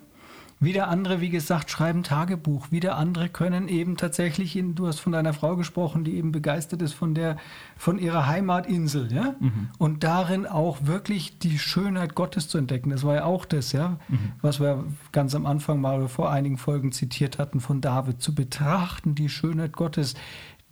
[0.63, 2.69] Wieder andere, wie gesagt, schreiben Tagebuch.
[2.69, 6.83] Wieder andere können eben tatsächlich, in, du hast von deiner Frau gesprochen, die eben begeistert
[6.83, 7.37] ist von, der,
[7.75, 9.33] von ihrer Heimatinsel, ja?
[9.39, 9.69] Mhm.
[9.79, 12.91] Und darin auch wirklich die Schönheit Gottes zu entdecken.
[12.91, 14.33] Das war ja auch das, ja, mhm.
[14.43, 19.15] was wir ganz am Anfang mal vor einigen Folgen zitiert hatten von David, zu betrachten
[19.15, 20.13] die Schönheit Gottes,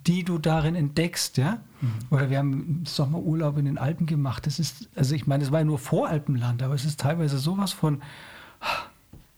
[0.06, 1.62] die du darin entdeckst, ja.
[1.82, 1.90] Mhm.
[2.12, 4.46] Oder wir haben Sommerurlaub in den Alpen gemacht.
[4.46, 7.74] Das ist, also ich meine, es war ja nur Voralpenland, aber es ist teilweise sowas
[7.74, 8.04] von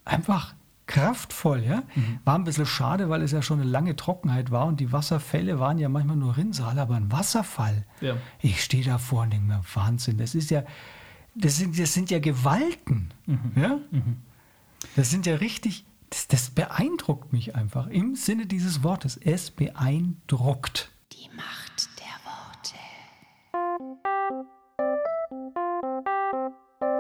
[0.06, 0.56] einfach
[0.88, 1.84] kraftvoll, ja.
[1.96, 2.20] Mhm.
[2.26, 5.60] War ein bisschen schade, weil es ja schon eine lange Trockenheit war und die Wasserfälle
[5.60, 7.86] waren ja manchmal nur Rinnsal, aber ein Wasserfall.
[8.02, 8.18] Ja.
[8.42, 10.64] Ich stehe davor und denke mir, Wahnsinn, das ist ja,
[11.36, 13.52] das sind, das sind ja Gewalten, mhm.
[13.56, 13.80] ja.
[13.92, 14.18] Mhm.
[14.96, 19.18] Das sind ja richtig das, das beeindruckt mich einfach im Sinne dieses Wortes.
[19.18, 20.92] Es beeindruckt.
[21.14, 22.76] Die Macht der Worte.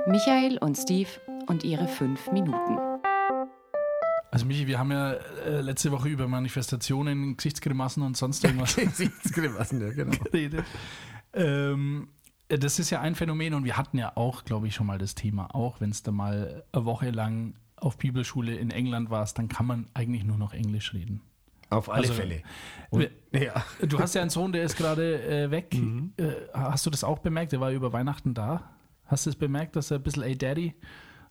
[0.09, 1.09] Michael und Steve
[1.47, 2.90] und ihre fünf Minuten.
[4.31, 9.81] Also Michi, wir haben ja äh, letzte Woche über Manifestationen, Gesichtsgrimassen und sonst irgendwas Gesichtsgrimassen,
[9.81, 10.17] ja, genau.
[10.23, 10.65] geredet.
[11.33, 12.07] Ähm,
[12.47, 15.15] das ist ja ein Phänomen und wir hatten ja auch, glaube ich, schon mal das
[15.15, 19.49] Thema, auch wenn es da mal eine Woche lang auf Bibelschule in England warst, dann
[19.49, 21.21] kann man eigentlich nur noch Englisch reden.
[21.69, 22.41] Auf alle also, Fälle.
[22.89, 23.65] Und, ja.
[23.87, 25.73] Du hast ja einen Sohn, der ist gerade äh, weg.
[25.73, 26.13] Mhm.
[26.15, 27.51] Äh, hast du das auch bemerkt?
[27.51, 28.71] Der war über Weihnachten da.
[29.05, 30.73] Hast du es bemerkt, dass er ein bisschen, ey Daddy,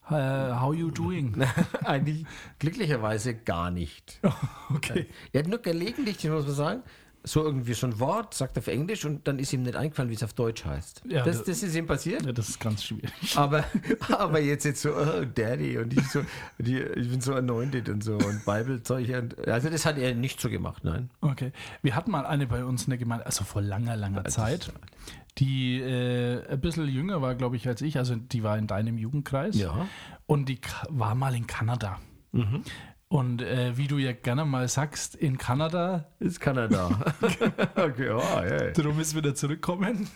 [0.09, 1.43] uh, how you doing?
[1.85, 2.25] Eigentlich
[2.59, 4.19] glücklicherweise gar nicht.
[4.75, 5.07] okay.
[5.31, 6.83] Er hat nur gelegentlich, muss man sagen,
[7.23, 10.09] so irgendwie so ein Wort, sagt er auf Englisch und dann ist ihm nicht eingefallen,
[10.09, 11.03] wie es auf Deutsch heißt.
[11.07, 12.25] Ja, das, das ist ihm passiert.
[12.25, 13.11] Ja, das ist ganz schwierig.
[13.35, 13.63] Aber,
[14.09, 16.23] aber jetzt, jetzt so, oh, Daddy und ich so,
[16.57, 19.07] die, ich bin so anointed und so und Bibelzeug.
[19.45, 21.09] Also das hat er nicht so gemacht, nein.
[21.21, 21.51] Okay.
[21.83, 24.71] Wir hatten mal eine bei uns in der Gemeinde, also vor langer, langer Zeit,
[25.41, 27.97] die äh, ein bisschen jünger war, glaube ich, als ich.
[27.97, 29.57] Also die war in deinem Jugendkreis.
[29.57, 29.87] Ja.
[30.27, 31.99] Und die war mal in Kanada.
[32.31, 32.63] Mhm.
[33.07, 36.89] Und äh, wie du ja gerne mal sagst, in Kanada ist Kanada.
[37.75, 38.71] okay, oh, yeah.
[38.71, 40.07] Darum müssen wir da zurückkommen.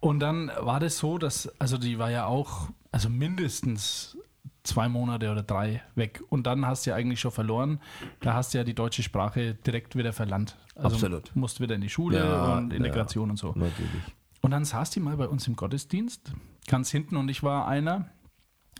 [0.00, 4.16] Und dann war das so, dass, also die war ja auch, also mindestens
[4.64, 6.22] zwei Monate oder drei weg.
[6.28, 7.80] Und dann hast du ja eigentlich schon verloren.
[8.20, 10.56] Da hast du ja die deutsche Sprache direkt wieder verlernt.
[10.74, 11.34] Also Absolut.
[11.34, 13.48] Musst wieder in die Schule ja, und Integration ja, und so.
[13.48, 14.02] Natürlich.
[14.40, 16.32] Und dann saß die mal bei uns im Gottesdienst,
[16.66, 18.10] ganz hinten, und ich war einer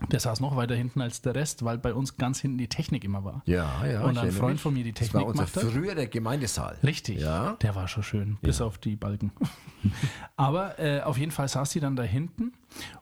[0.09, 3.03] der saß noch weiter hinten als der Rest, weil bei uns ganz hinten die Technik
[3.03, 3.41] immer war.
[3.45, 4.01] Ja, ja.
[4.03, 6.77] Und ein Freund von mir die Technik das war unser früher der Gemeindesaal.
[6.83, 7.21] Richtig.
[7.21, 7.53] Ja.
[7.61, 8.65] Der war schon schön, bis ja.
[8.65, 9.31] auf die Balken.
[10.35, 12.53] Aber äh, auf jeden Fall saß sie dann da hinten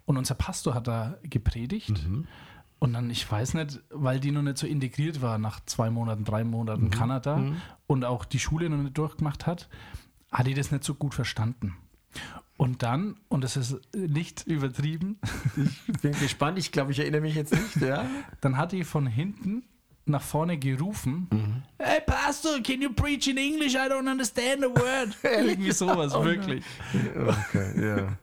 [0.05, 2.07] und unser Pastor hat da gepredigt.
[2.07, 2.27] Mhm.
[2.83, 6.25] Und dann, ich weiß nicht, weil die noch nicht so integriert war nach zwei Monaten,
[6.25, 6.89] drei Monaten mhm.
[6.89, 7.61] Kanada mhm.
[7.85, 9.69] und auch die Schule noch nicht durchgemacht hat,
[10.31, 11.75] hat die das nicht so gut verstanden.
[12.57, 15.19] Und dann, und das ist nicht übertrieben.
[15.55, 18.03] Ich bin gespannt, ich glaube, ich erinnere mich jetzt nicht, ja.
[18.41, 19.63] Dann hat die von hinten
[20.05, 21.63] nach vorne gerufen: mhm.
[21.77, 23.75] Hey Pastor, can you preach in English?
[23.75, 25.15] I don't understand a word.
[25.23, 26.63] Irgendwie sowas, oh, wirklich.
[26.93, 28.17] Okay, ja.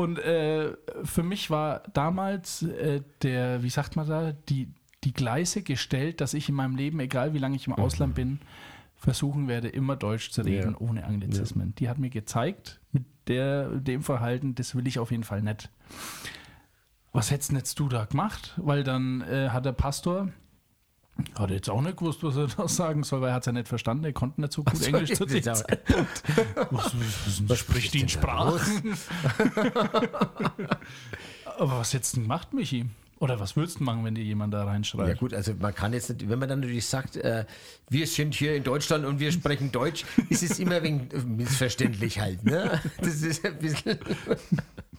[0.00, 0.72] Und äh,
[1.04, 4.72] für mich war damals äh, der, wie sagt man da, die,
[5.04, 7.74] die Gleise gestellt, dass ich in meinem Leben, egal wie lange ich im.
[7.74, 8.40] Ausland bin,
[8.96, 10.80] versuchen werde, immer Deutsch zu reden, ja.
[10.80, 11.68] ohne Anglizismen.
[11.68, 11.74] Ja.
[11.78, 15.70] Die hat mir gezeigt, mit der, dem Verhalten, das will ich auf jeden Fall nicht.
[17.12, 18.54] Was hättest jetzt du da gemacht?
[18.56, 20.28] Weil dann äh, hat der Pastor,
[21.38, 23.52] hat jetzt auch nicht gewusst, was er da sagen soll, weil er hat es ja
[23.52, 26.22] nicht verstanden, er konnte nicht so gut so, Englisch zu dem Zeitpunkt.
[26.70, 28.96] was, was, was spricht die in Sprachen?
[31.58, 32.86] Aber was du gemacht, Michi?
[33.18, 35.08] Oder was würdest du machen, wenn dir jemand da reinschreibt?
[35.08, 37.44] Ja gut, also man kann jetzt nicht, wenn man dann natürlich sagt, äh,
[37.90, 42.42] wir sind hier in Deutschland und wir sprechen Deutsch, ist es immer wegen missverständlich halt.
[42.44, 42.80] Ne?
[42.98, 43.98] Das ist ein bisschen...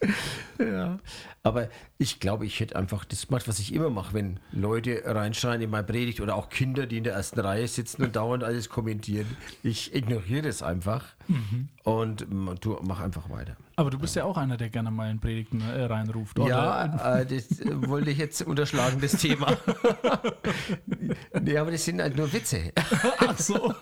[0.59, 0.99] ja.
[1.43, 5.61] Aber ich glaube, ich hätte einfach das gemacht, was ich immer mache, wenn Leute reinschreien
[5.61, 8.69] in meine Predigt oder auch Kinder, die in der ersten Reihe sitzen und dauernd alles
[8.69, 9.25] kommentieren.
[9.63, 11.69] Ich ignoriere das einfach mhm.
[11.83, 12.27] und
[12.61, 13.57] du mach einfach weiter.
[13.75, 16.49] Aber du bist ja auch einer, der gerne mal in Predigten äh, reinruft, oder?
[16.49, 19.57] Ja, äh, das wollte ich jetzt unterschlagen, das Thema.
[21.41, 22.71] nee, aber das sind halt nur Witze.
[23.17, 23.73] Ach so.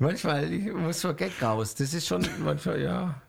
[0.00, 1.76] manchmal, ich muss so Gag raus.
[1.76, 3.22] Das ist schon manchmal, ja.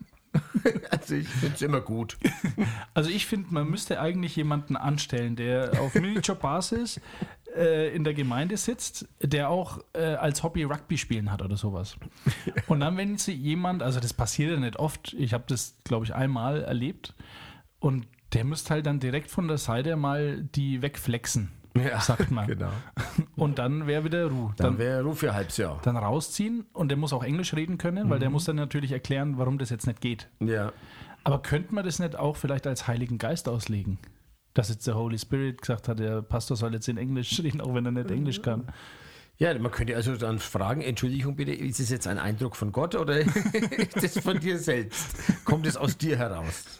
[0.89, 2.17] Also ich finde es immer gut.
[2.93, 7.01] Also ich finde, man müsste eigentlich jemanden anstellen, der auf Minijob-Basis
[7.56, 11.97] äh, in der Gemeinde sitzt, der auch äh, als Hobby Rugby spielen hat oder sowas.
[12.67, 16.06] Und dann, wenn sie jemand, also das passiert ja nicht oft, ich habe das, glaube
[16.06, 17.13] ich, einmal erlebt,
[17.80, 22.47] und der müsste halt dann direkt von der Seite mal die wegflexen ja, sagt man.
[22.47, 22.71] Genau.
[23.35, 24.53] Und dann wäre wieder Ruhe.
[24.57, 25.79] Dann, dann wäre Ruhe für ein halbes Jahr.
[25.83, 28.21] Dann rausziehen und der muss auch Englisch reden können, weil mhm.
[28.21, 30.29] der muss dann natürlich erklären, warum das jetzt nicht geht.
[30.39, 30.71] Ja.
[31.23, 33.97] Aber könnte man das nicht auch vielleicht als Heiligen Geist auslegen?
[34.53, 37.73] Dass jetzt der Holy Spirit gesagt hat, der Pastor soll jetzt in Englisch reden, auch
[37.73, 38.67] wenn er nicht Englisch kann.
[39.38, 42.95] Ja, man könnte also dann fragen, Entschuldigung bitte, ist es jetzt ein Eindruck von Gott
[42.95, 45.43] oder ist das von dir selbst?
[45.43, 46.65] Kommt es aus dir heraus?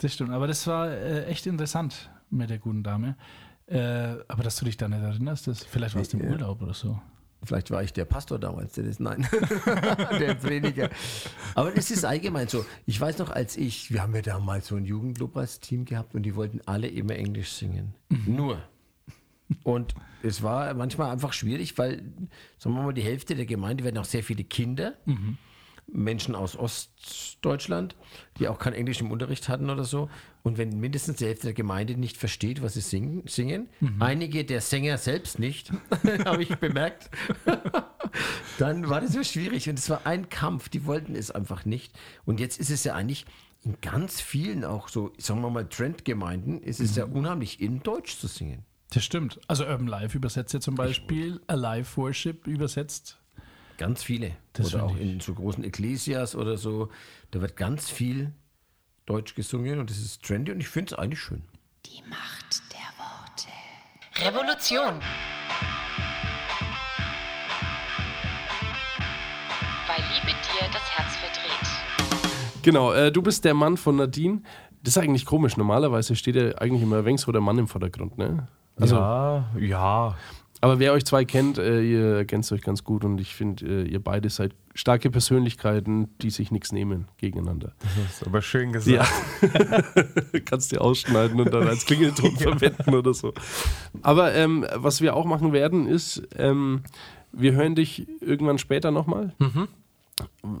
[0.00, 3.16] Das stimmt, aber das war äh, echt interessant mit der guten Dame.
[3.66, 6.74] Äh, aber dass du dich da nicht erinnerst, das, vielleicht warst du im Urlaub oder
[6.74, 7.00] so.
[7.44, 9.26] Vielleicht war ich der Pastor damals, der das, nein,
[10.18, 10.90] der Prediger.
[11.54, 12.64] Aber es ist allgemein so.
[12.84, 16.14] Ich weiß noch, als ich, wir haben ja damals so ein Jugendclub als Team gehabt
[16.14, 17.94] und die wollten alle immer Englisch singen.
[18.08, 18.34] Mhm.
[18.34, 18.62] Nur.
[19.62, 22.02] Und es war manchmal einfach schwierig, weil,
[22.58, 24.94] sagen wir mal, die Hälfte der Gemeinde werden auch sehr viele Kinder.
[25.04, 25.38] Mhm.
[25.90, 27.96] Menschen aus Ostdeutschland,
[28.38, 30.08] die auch kein Englisch im Unterricht hatten oder so.
[30.42, 34.00] Und wenn mindestens die Hälfte der Gemeinde nicht versteht, was sie singen, singen mhm.
[34.00, 35.72] einige der Sänger selbst nicht,
[36.24, 37.10] habe ich bemerkt,
[38.58, 39.68] dann war das so schwierig.
[39.68, 41.92] Und es war ein Kampf, die wollten es einfach nicht.
[42.24, 43.26] Und jetzt ist es ja eigentlich
[43.64, 46.98] in ganz vielen auch so, sagen wir mal, Trendgemeinden, ist es mhm.
[46.98, 48.64] ja unheimlich in Deutsch zu singen.
[48.90, 49.38] Das stimmt.
[49.48, 53.17] Also Urban Life übersetzt ja zum Beispiel Alive Worship übersetzt
[53.78, 54.32] Ganz viele.
[54.54, 56.88] Das oder auch in so großen Ekklesias oder so.
[57.30, 58.32] Da wird ganz viel
[59.06, 61.44] Deutsch gesungen und das ist trendy und ich finde es eigentlich schön.
[61.86, 63.48] Die Macht der Worte.
[64.16, 65.00] Revolution.
[69.86, 72.62] Weil Liebe dir das Herz verdreht.
[72.62, 74.42] Genau, äh, du bist der Mann von Nadine.
[74.82, 75.56] Das ist eigentlich komisch.
[75.56, 78.48] Normalerweise steht ja eigentlich immer wenigstens so der Mann im Vordergrund, ne?
[78.80, 80.16] Also, ja, ja.
[80.60, 83.88] Aber wer euch zwei kennt, äh, ihr ergänzt euch ganz gut und ich finde, äh,
[83.88, 87.74] ihr beide seid starke Persönlichkeiten, die sich nichts nehmen gegeneinander.
[87.80, 89.08] Das ist aber schön gesagt.
[89.42, 89.82] Ja.
[90.44, 92.56] Kannst du ausschneiden und dann als Klingelton ja.
[92.56, 93.32] verwenden oder so.
[94.02, 96.82] Aber ähm, was wir auch machen werden, ist, ähm,
[97.32, 99.34] wir hören dich irgendwann später nochmal.
[99.38, 99.68] Mhm.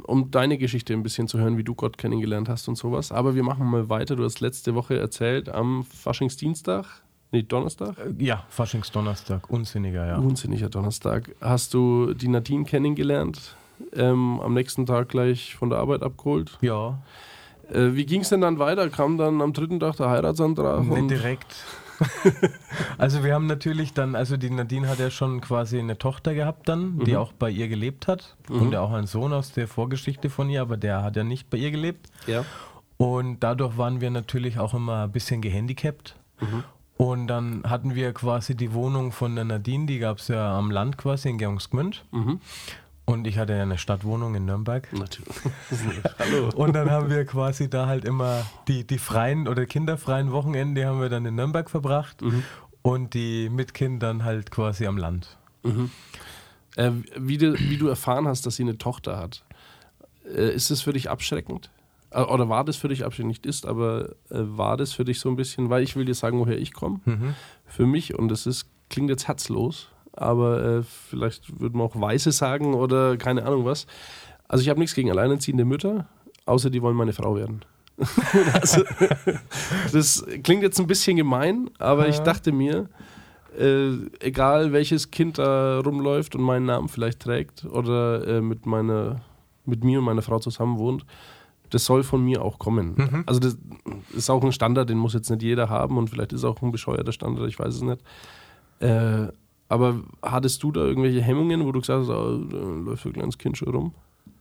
[0.04, 3.10] Um deine Geschichte ein bisschen zu hören, wie du Gott kennengelernt hast und sowas.
[3.10, 4.14] Aber wir machen mal weiter.
[4.14, 7.96] Du hast letzte Woche erzählt, am Faschingsdienstag Nee, Donnerstag?
[7.98, 9.50] Äh, ja, Faschingsdonnerstag.
[9.50, 10.16] Unsinniger, ja.
[10.16, 11.34] Unsinniger Donnerstag.
[11.40, 13.56] Hast du die Nadine kennengelernt?
[13.94, 16.58] Ähm, am nächsten Tag gleich von der Arbeit abgeholt?
[16.62, 16.98] Ja.
[17.70, 18.88] Äh, wie ging es denn dann weiter?
[18.88, 20.84] Kam dann am dritten Tag der Heiratsantrag?
[20.84, 21.64] Nicht direkt.
[22.98, 26.68] also wir haben natürlich dann, also die Nadine hat ja schon quasi eine Tochter gehabt
[26.68, 27.04] dann, mhm.
[27.04, 28.62] die auch bei ihr gelebt hat mhm.
[28.62, 31.50] und ja auch einen Sohn aus der Vorgeschichte von ihr, aber der hat ja nicht
[31.50, 32.08] bei ihr gelebt.
[32.26, 32.44] Ja.
[32.96, 36.16] Und dadurch waren wir natürlich auch immer ein bisschen gehandicapt.
[36.40, 36.64] Mhm.
[36.98, 40.72] Und dann hatten wir quasi die Wohnung von der Nadine, die gab es ja am
[40.72, 42.04] Land quasi in Georgsgmünd.
[42.10, 42.40] Mhm.
[43.04, 44.92] Und ich hatte ja eine Stadtwohnung in Nürnberg.
[44.92, 45.32] Natürlich.
[46.18, 46.50] Hallo.
[46.56, 51.00] Und dann haben wir quasi da halt immer die, die freien oder kinderfreien Wochenende haben
[51.00, 52.42] wir dann in Nürnberg verbracht mhm.
[52.82, 55.38] und die mit Kindern halt quasi am Land.
[55.62, 55.92] Mhm.
[56.74, 59.44] Äh, wie, du, wie du erfahren hast, dass sie eine Tochter hat,
[60.26, 61.70] äh, ist es für dich abschreckend?
[62.10, 65.20] Äh, oder war das für dich, ob nicht ist, aber äh, war das für dich
[65.20, 67.34] so ein bisschen, weil ich will dir sagen, woher ich komme, mhm.
[67.66, 72.32] für mich, und das ist, klingt jetzt herzlos, aber äh, vielleicht würde man auch Weiße
[72.32, 73.86] sagen oder keine Ahnung was.
[74.48, 76.06] Also ich habe nichts gegen alleinerziehende Mütter,
[76.46, 77.64] außer die wollen meine Frau werden.
[78.52, 78.82] also,
[79.92, 82.10] das klingt jetzt ein bisschen gemein, aber ja.
[82.10, 82.88] ich dachte mir,
[83.58, 83.90] äh,
[84.20, 89.20] egal welches Kind da rumläuft und meinen Namen vielleicht trägt oder äh, mit, meiner,
[89.64, 91.04] mit mir und meiner Frau zusammen wohnt,
[91.70, 92.94] das soll von mir auch kommen.
[92.96, 93.24] Mhm.
[93.26, 93.56] Also das
[94.14, 96.72] ist auch ein Standard, den muss jetzt nicht jeder haben und vielleicht ist auch ein
[96.72, 98.00] bescheuerter Standard, ich weiß es nicht.
[98.80, 99.28] Äh,
[99.68, 103.38] aber hattest du da irgendwelche Hemmungen, wo du gesagt hast, oh, da läuft ein kleines
[103.38, 103.92] Kind schon rum?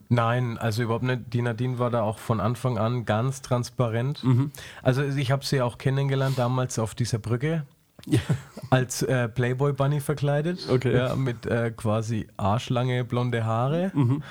[0.10, 1.34] Nein, also überhaupt nicht.
[1.34, 4.24] Die Nadine war da auch von Anfang an ganz transparent.
[4.24, 4.52] Mhm.
[4.82, 7.66] Also ich habe sie auch kennengelernt damals auf dieser Brücke.
[8.06, 8.20] Ja.
[8.70, 10.68] Als äh, Playboy Bunny verkleidet.
[10.70, 10.96] Okay.
[10.96, 13.92] Ja, mit äh, quasi arschlange blonde Haare.
[13.94, 14.24] Mhm.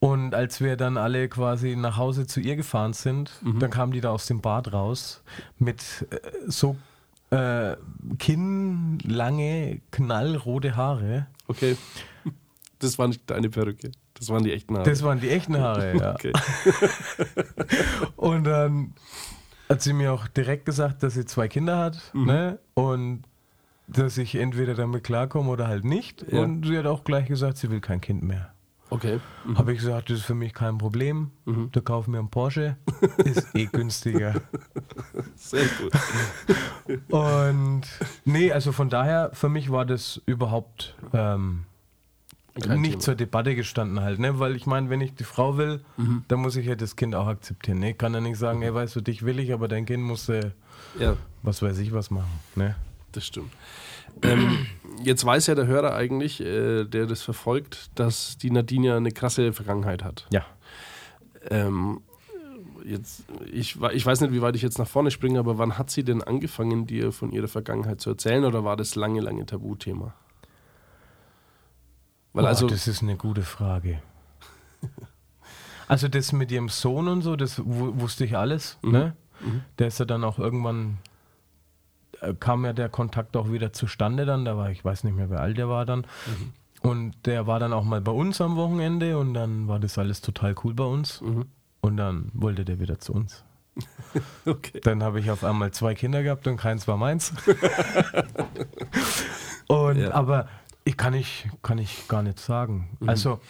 [0.00, 3.58] Und als wir dann alle quasi nach Hause zu ihr gefahren sind, mhm.
[3.58, 5.22] dann kam die da aus dem Bad raus
[5.58, 6.76] mit äh, so
[7.30, 7.76] äh,
[8.18, 11.26] kinnlange, knallrote Haare.
[11.48, 11.76] Okay.
[12.78, 13.92] Das war nicht deine Perücke.
[14.14, 14.88] Das waren die echten Haare.
[14.88, 16.14] Das waren die echten Haare, ja.
[16.14, 16.32] Okay.
[18.16, 18.94] und dann
[19.68, 22.26] hat sie mir auch direkt gesagt, dass sie zwei Kinder hat mhm.
[22.26, 22.58] ne?
[22.74, 23.22] und
[23.86, 26.24] dass ich entweder damit klarkomme oder halt nicht.
[26.30, 26.40] Ja.
[26.40, 28.52] Und sie hat auch gleich gesagt, sie will kein Kind mehr.
[28.90, 29.20] Okay.
[29.44, 29.58] Mhm.
[29.58, 31.30] Habe ich gesagt, das ist für mich kein Problem.
[31.44, 31.70] Mhm.
[31.72, 32.76] Da kaufen wir einen Porsche.
[33.24, 34.34] Ist eh günstiger.
[35.36, 35.92] Sehr gut.
[37.08, 37.82] Und
[38.24, 41.66] nee, also von daher, für mich war das überhaupt ähm,
[42.56, 42.98] nicht Thema.
[42.98, 44.38] zur Debatte gestanden halt, ne?
[44.38, 46.24] Weil ich meine, wenn ich die Frau will, mhm.
[46.28, 47.78] dann muss ich ja das Kind auch akzeptieren.
[47.78, 47.92] Ne?
[47.92, 48.64] Ich kann ja nicht sagen, mhm.
[48.64, 50.50] ey, weißt du, dich will ich, aber dein Kind muss äh,
[50.98, 51.16] ja.
[51.42, 52.40] was weiß ich was machen.
[52.56, 52.74] Ne?
[53.12, 53.52] Das stimmt.
[54.22, 54.66] Ähm,
[55.02, 59.12] jetzt weiß ja der Hörer eigentlich, äh, der das verfolgt, dass die Nadine ja eine
[59.12, 60.26] krasse Vergangenheit hat.
[60.30, 60.44] Ja.
[61.50, 62.02] Ähm,
[62.84, 65.90] jetzt, ich, ich weiß nicht, wie weit ich jetzt nach vorne springe, aber wann hat
[65.90, 70.14] sie denn angefangen, dir von ihrer Vergangenheit zu erzählen oder war das lange, lange Tabuthema?
[72.32, 74.02] Weil oh, also, das ist eine gute Frage.
[75.88, 78.78] also das mit ihrem Sohn und so, das wusste ich alles.
[78.82, 78.92] Mhm.
[78.92, 79.16] Ne?
[79.40, 79.62] Mhm.
[79.78, 80.98] Der ist ja dann auch irgendwann
[82.38, 84.44] kam ja der Kontakt auch wieder zustande dann.
[84.44, 86.00] Da war ich weiß nicht mehr, wie alt der war dann.
[86.00, 86.52] Mhm.
[86.82, 90.22] Und der war dann auch mal bei uns am Wochenende und dann war das alles
[90.22, 91.20] total cool bei uns.
[91.20, 91.46] Mhm.
[91.82, 93.44] Und dann wollte der wieder zu uns.
[94.46, 94.80] okay.
[94.82, 97.32] Dann habe ich auf einmal zwei Kinder gehabt und keins war meins.
[99.68, 100.12] und ja.
[100.12, 100.48] aber
[100.84, 102.96] ich kann ich kann ich gar nicht sagen.
[103.00, 103.08] Mhm.
[103.08, 103.40] Also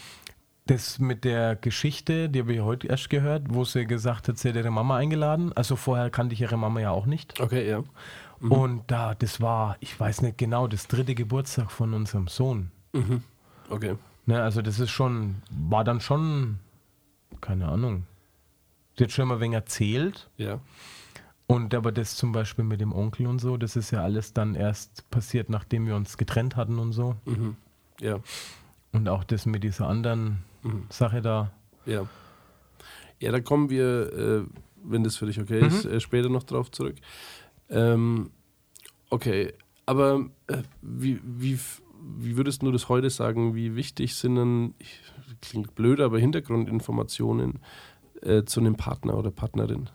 [0.66, 4.50] das mit der Geschichte, die habe ich heute erst gehört, wo sie gesagt hat, sie
[4.50, 5.52] hat ihre Mama eingeladen.
[5.54, 7.40] Also vorher kannte ich ihre Mama ja auch nicht.
[7.40, 7.82] Okay, ja.
[8.40, 8.52] Mhm.
[8.52, 12.70] Und da, das war, ich weiß nicht genau, das dritte Geburtstag von unserem Sohn.
[12.92, 13.22] Mhm.
[13.68, 13.96] Okay.
[14.26, 16.58] Ne, also das ist schon, war dann schon,
[17.40, 18.06] keine Ahnung.
[18.98, 20.28] Hat schon mal wenig erzählt.
[20.36, 20.60] Ja.
[21.46, 24.54] Und aber das zum Beispiel mit dem Onkel und so, das ist ja alles dann
[24.54, 27.16] erst passiert, nachdem wir uns getrennt hatten und so.
[27.24, 27.56] Mhm.
[28.00, 28.20] Ja.
[28.92, 30.84] Und auch das mit dieser anderen mhm.
[30.90, 31.50] Sache da.
[31.86, 32.06] Ja.
[33.18, 34.42] Ja, da kommen wir, äh,
[34.84, 35.92] wenn das für dich okay ist, mhm.
[35.92, 36.96] äh, später noch drauf zurück.
[37.70, 38.30] Ähm,
[39.10, 39.52] okay,
[39.86, 41.58] aber äh, wie, wie,
[42.18, 43.54] wie würdest du das heute sagen?
[43.54, 44.74] Wie wichtig sind dann,
[45.40, 47.60] klingt blöd, aber Hintergrundinformationen
[48.22, 49.88] äh, zu einem Partner oder Partnerin?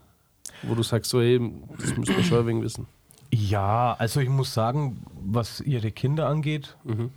[0.64, 1.40] Wo du sagst, so, hey,
[1.80, 2.88] das müssen wir schon wenig wissen.
[3.34, 7.12] Ja, also ich muss sagen, was ihre Kinder angeht, mhm.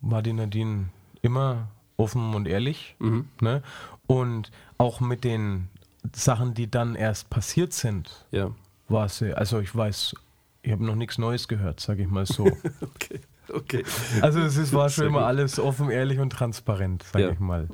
[0.00, 0.90] war die Nadine
[1.22, 2.96] immer offen und ehrlich.
[2.98, 3.26] Mhm.
[3.40, 3.62] Ne?
[4.06, 5.68] Und auch mit den
[6.12, 8.50] Sachen, die dann erst passiert sind, ja.
[8.88, 10.14] War sie, also ich weiß,
[10.62, 12.44] ich habe noch nichts Neues gehört, sage ich mal so.
[12.80, 13.20] okay.
[13.52, 13.84] Okay.
[14.22, 17.30] Also es ist, war schon immer alles offen, ehrlich und transparent, sage ja.
[17.32, 17.68] ich mal.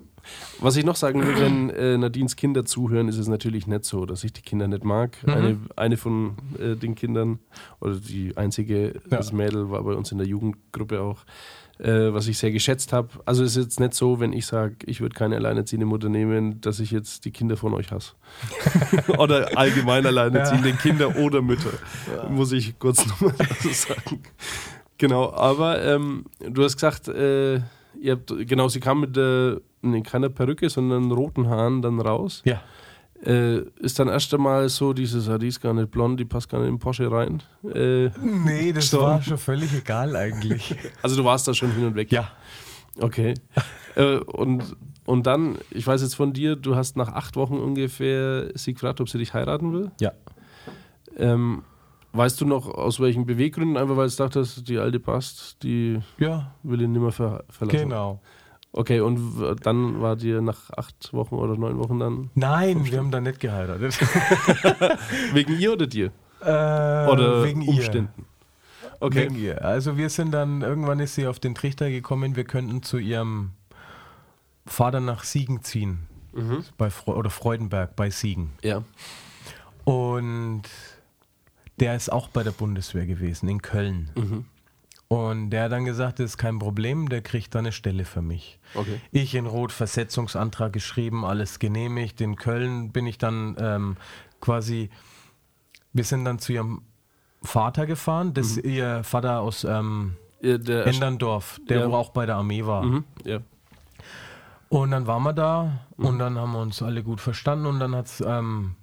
[0.58, 4.04] Was ich noch sagen will, wenn äh, Nadines Kinder zuhören, ist es natürlich nicht so,
[4.04, 5.16] dass ich die Kinder nicht mag.
[5.24, 5.32] Mhm.
[5.32, 7.38] Eine, eine von äh, den Kindern,
[7.80, 9.16] oder die einzige, ja.
[9.16, 11.24] das Mädel war bei uns in der Jugendgruppe auch,
[11.82, 13.08] äh, was ich sehr geschätzt habe.
[13.24, 16.60] Also es ist jetzt nicht so, wenn ich sage, ich würde keine alleinerziehende Mutter nehmen,
[16.60, 18.12] dass ich jetzt die Kinder von euch hasse.
[19.18, 20.76] oder allgemein alleinerziehende ja.
[20.76, 21.72] Kinder oder Mütter,
[22.14, 22.28] ja.
[22.28, 24.22] muss ich kurz nochmal so sagen.
[24.98, 27.56] Genau, aber ähm, du hast gesagt, äh,
[28.00, 32.42] ihr habt, genau, sie kam mit der, nee, keiner Perücke, sondern roten Haaren dann raus.
[32.44, 32.60] Ja.
[33.24, 36.48] Äh, ist dann erst einmal so dieses, ah, die ist gar nicht blond, die passt
[36.48, 37.42] gar nicht in den Porsche rein.
[37.64, 39.02] Äh, nee, das so.
[39.02, 40.74] war schon völlig egal eigentlich.
[41.02, 42.10] Also du warst da schon hin und weg?
[42.10, 42.30] Ja.
[42.98, 43.34] Okay.
[43.96, 48.50] äh, und, und dann, ich weiß jetzt von dir, du hast nach acht Wochen ungefähr
[48.54, 49.90] sie gefragt, ob sie dich heiraten will?
[50.00, 50.12] Ja.
[51.18, 51.62] Ähm,
[52.12, 53.76] weißt du noch, aus welchen Beweggründen?
[53.76, 56.54] Einfach weil du dachtest, die alte passt, die ja.
[56.62, 57.88] will ihn nicht mehr ver verlassen.
[57.88, 58.20] Genau.
[58.72, 59.18] Okay, und
[59.62, 62.30] dann war dir nach acht Wochen oder neun Wochen dann?
[62.34, 63.98] Nein, wir haben dann nicht geheiratet.
[65.32, 66.12] wegen ihr oder dir?
[66.40, 66.44] Äh,
[67.10, 68.12] oder wegen Umständen?
[68.16, 68.24] Ihr.
[69.00, 69.24] Okay.
[69.24, 69.64] Wegen ihr.
[69.64, 73.52] Also wir sind dann, irgendwann ist sie auf den Trichter gekommen, wir könnten zu ihrem
[74.66, 76.06] Vater nach Siegen ziehen.
[76.32, 76.64] Mhm.
[76.78, 78.52] Bei Fre oder Freudenberg bei Siegen.
[78.62, 78.84] Ja.
[79.84, 80.62] Und
[81.80, 84.10] der ist auch bei der Bundeswehr gewesen, in Köln.
[84.14, 84.44] Mhm.
[85.12, 88.22] Und der hat dann gesagt, das ist kein Problem, der kriegt da eine Stelle für
[88.22, 88.60] mich.
[88.76, 89.00] Okay.
[89.10, 92.20] Ich in Rot Versetzungsantrag geschrieben, alles genehmigt.
[92.20, 93.96] In Köln bin ich dann ähm,
[94.40, 94.88] quasi,
[95.92, 96.82] wir sind dann zu ihrem
[97.42, 98.70] Vater gefahren, das mhm.
[98.70, 101.90] ihr Vater aus ähm, ja, der Enderndorf, der ja.
[101.90, 102.84] wo auch bei der Armee war.
[102.84, 103.04] Mhm.
[103.24, 103.40] Ja.
[104.68, 106.04] Und dann waren wir da mhm.
[106.06, 108.76] und dann haben wir uns alle gut verstanden und dann hat es ähm,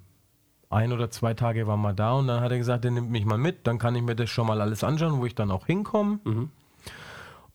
[0.69, 3.25] ein oder zwei Tage waren wir da und dann hat er gesagt, er nimmt mich
[3.25, 5.65] mal mit, dann kann ich mir das schon mal alles anschauen, wo ich dann auch
[5.65, 6.19] hinkomme.
[6.23, 6.49] Mhm.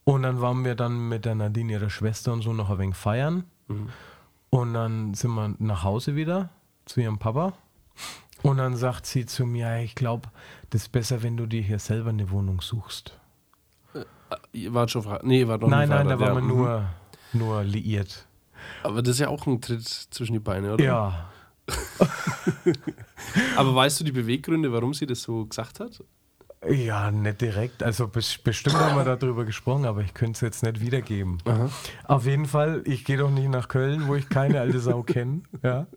[0.05, 2.97] Und dann waren wir dann mit der Nadine, ihrer Schwester und so noch ein wenig
[2.97, 3.45] feiern.
[3.69, 3.89] Mhm.
[4.51, 6.51] Und dann sind wir nach Hause wieder
[6.85, 7.53] zu ihrem Papa.
[8.43, 10.29] Und dann sagt sie zu mir, ich glaube,
[10.71, 13.19] das ist besser, wenn du dir hier selber eine Wohnung suchst.
[13.95, 14.05] Äh,
[14.53, 16.85] ihr wart schon Nee, war doch Nein, nein, da waren wir nur,
[17.33, 18.27] nur liiert.
[18.83, 20.85] Aber das ist ja auch ein Tritt zwischen die Beine, oder?
[20.85, 21.32] Ja,
[23.57, 26.03] Aber weißt du die Beweggründe, warum sie das so gesagt hat?
[26.69, 27.83] Ja, nicht direkt.
[27.83, 31.39] Also bestimmt haben wir darüber gesprochen, aber ich könnte es jetzt nicht wiedergeben.
[31.45, 31.69] Aha.
[32.05, 35.43] Auf jeden Fall, ich gehe doch nicht nach Köln, wo ich keine alte Sau kenne.
[35.63, 35.89] Ja.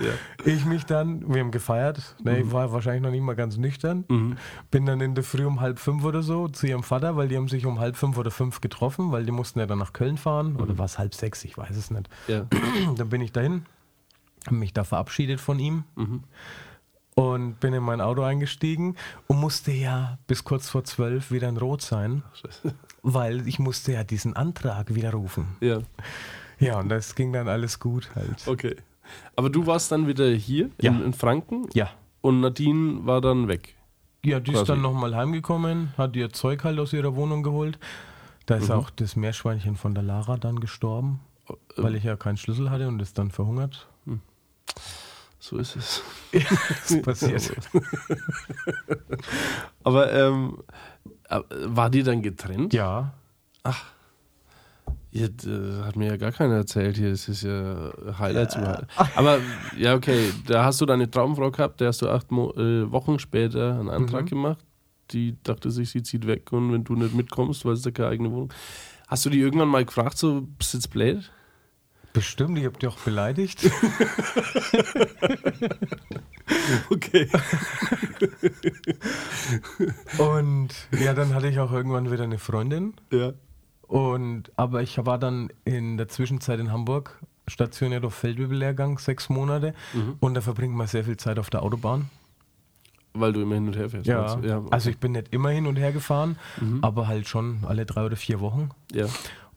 [0.00, 0.10] Ja.
[0.44, 2.52] Ich mich dann, wir haben gefeiert, ne, ich mhm.
[2.52, 4.36] war wahrscheinlich noch nicht mal ganz nüchtern, mhm.
[4.70, 7.36] bin dann in der Früh um halb fünf oder so zu ihrem Vater, weil die
[7.36, 10.16] haben sich um halb fünf oder fünf getroffen, weil die mussten ja dann nach Köln
[10.16, 10.60] fahren, mhm.
[10.60, 12.08] oder war es halb sechs, ich weiß es nicht.
[12.26, 12.46] Ja.
[12.96, 13.66] Dann bin ich dahin,
[14.46, 16.22] habe mich da verabschiedet von ihm mhm.
[17.14, 21.56] und bin in mein Auto eingestiegen und musste ja bis kurz vor zwölf wieder in
[21.56, 22.22] Rot sein,
[23.02, 25.56] weil ich musste ja diesen Antrag widerrufen.
[25.60, 25.80] Ja.
[26.60, 28.46] Ja, und das ging dann alles gut halt.
[28.46, 28.76] Okay.
[29.36, 30.92] Aber du warst dann wieder hier ja.
[30.92, 31.66] in, in, Franken?
[31.74, 31.90] Ja.
[32.20, 33.74] Und Nadine war dann weg?
[34.24, 34.62] Ja, die quasi.
[34.62, 37.78] ist dann nochmal heimgekommen, hat ihr Zeug halt aus ihrer Wohnung geholt.
[38.46, 38.76] Da ist mhm.
[38.76, 42.88] auch das Meerschweinchen von der Lara dann gestorben, äh, weil ich ja keinen Schlüssel hatte
[42.88, 43.88] und ist dann verhungert.
[45.44, 46.02] So ist es.
[46.32, 47.52] Ja, passiert.
[49.84, 50.62] Aber ähm,
[51.28, 52.72] äh, war die dann getrennt?
[52.72, 53.12] Ja.
[53.62, 53.84] Ach.
[55.10, 55.26] Ja,
[55.84, 57.10] hat mir ja gar keiner erzählt hier.
[57.10, 58.86] Das ist ja Highlight zu Highlight.
[59.16, 59.38] Aber
[59.76, 60.32] ja, okay.
[60.46, 63.90] Da hast du deine Traumfrau gehabt, da hast du acht Mo äh, Wochen später einen
[63.90, 64.28] Antrag mhm.
[64.28, 64.64] gemacht.
[65.10, 68.08] Die dachte sich, sie zieht weg und wenn du nicht mitkommst, weil es da keine
[68.08, 68.52] eigene Wohnung.
[69.08, 71.30] Hast du die irgendwann mal gefragt, so bist jetzt blöd?
[72.14, 73.68] Bestimmt, ich hab dich auch beleidigt.
[76.90, 77.28] okay.
[80.18, 82.94] Und ja, dann hatte ich auch irgendwann wieder eine Freundin.
[83.10, 83.32] Ja.
[83.88, 89.74] Und aber ich war dann in der Zwischenzeit in Hamburg stationiert auf Feldwebellehrgang sechs Monate
[89.92, 90.16] mhm.
[90.20, 92.10] und da verbringt man sehr viel Zeit auf der Autobahn.
[93.12, 94.06] Weil du immer hin und her fährst.
[94.06, 94.68] Ja, ja okay.
[94.70, 96.78] also ich bin nicht immer hin und her gefahren, mhm.
[96.82, 98.70] aber halt schon alle drei oder vier Wochen.
[98.92, 99.06] Ja.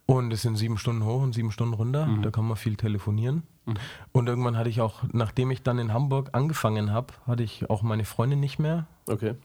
[0.08, 2.08] Und es sind sieben Stunden hoch und sieben Stunden runter.
[2.08, 2.22] Mhm.
[2.22, 3.43] Da kann man viel telefonieren.
[3.66, 3.74] Mhm.
[4.14, 7.82] Und irgendwann hatte ich auch, nachdem ich dann in Hamburg angefangen habe, hatte ich auch
[7.82, 8.88] meine Freundin nicht mehr.
[9.08, 9.36] Okay.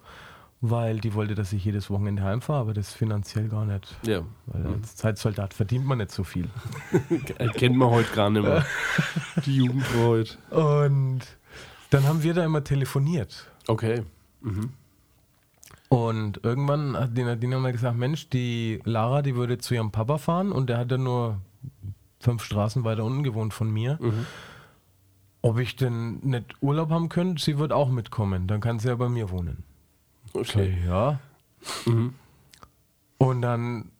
[0.61, 3.97] Weil die wollte, dass ich jedes Wochenende heimfahre, aber das finanziell gar nicht.
[4.07, 4.23] Ja.
[4.47, 4.75] Weil mhm.
[4.75, 6.49] als Zeitsoldat verdient man nicht so viel.
[7.55, 8.65] Kennt man heute gar nicht mehr.
[9.45, 10.39] die Jugend heute.
[10.51, 11.23] Und
[11.91, 13.51] dann haben wir da immer telefoniert.
[13.67, 14.05] Okay.
[14.41, 14.71] Mhm.
[15.93, 20.17] Und irgendwann hat die Nadine mal gesagt, Mensch, die Lara, die würde zu ihrem Papa
[20.17, 21.37] fahren und der hat ja nur
[22.19, 23.99] fünf Straßen weiter unten gewohnt von mir.
[24.01, 24.25] Mhm.
[25.43, 28.47] Ob ich denn nicht Urlaub haben könnte, sie wird auch mitkommen.
[28.47, 29.65] Dann kann sie ja bei mir wohnen.
[30.33, 31.21] Okay, okay ja.
[31.85, 32.15] Mhm.
[33.19, 33.91] Und dann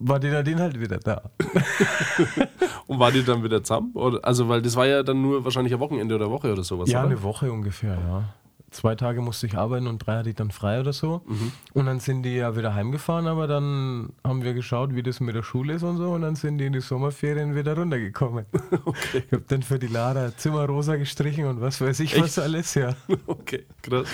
[0.00, 1.30] war die Nadine halt wieder da.
[2.88, 3.92] und war die dann wieder zusammen?
[3.94, 6.90] Oder, also, weil das war ja dann nur wahrscheinlich ein Wochenende oder Woche oder sowas.
[6.90, 7.10] Ja, oder?
[7.10, 8.34] eine Woche ungefähr, ja
[8.70, 11.22] zwei Tage musste ich arbeiten und drei hatte ich dann frei oder so.
[11.26, 11.52] Mhm.
[11.72, 15.34] Und dann sind die ja wieder heimgefahren, aber dann haben wir geschaut, wie das mit
[15.34, 16.10] der Schule ist und so.
[16.10, 18.46] Und dann sind die in die Sommerferien wieder runtergekommen.
[18.84, 19.22] Okay.
[19.26, 22.22] Ich habe dann für die Lara Zimmer rosa gestrichen und was weiß ich Echt?
[22.22, 22.94] was alles, ja.
[23.26, 24.06] Okay, krass.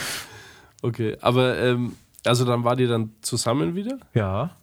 [0.82, 1.92] Okay, aber ähm,
[2.24, 3.98] also dann war die dann zusammen wieder?
[4.14, 4.56] Ja.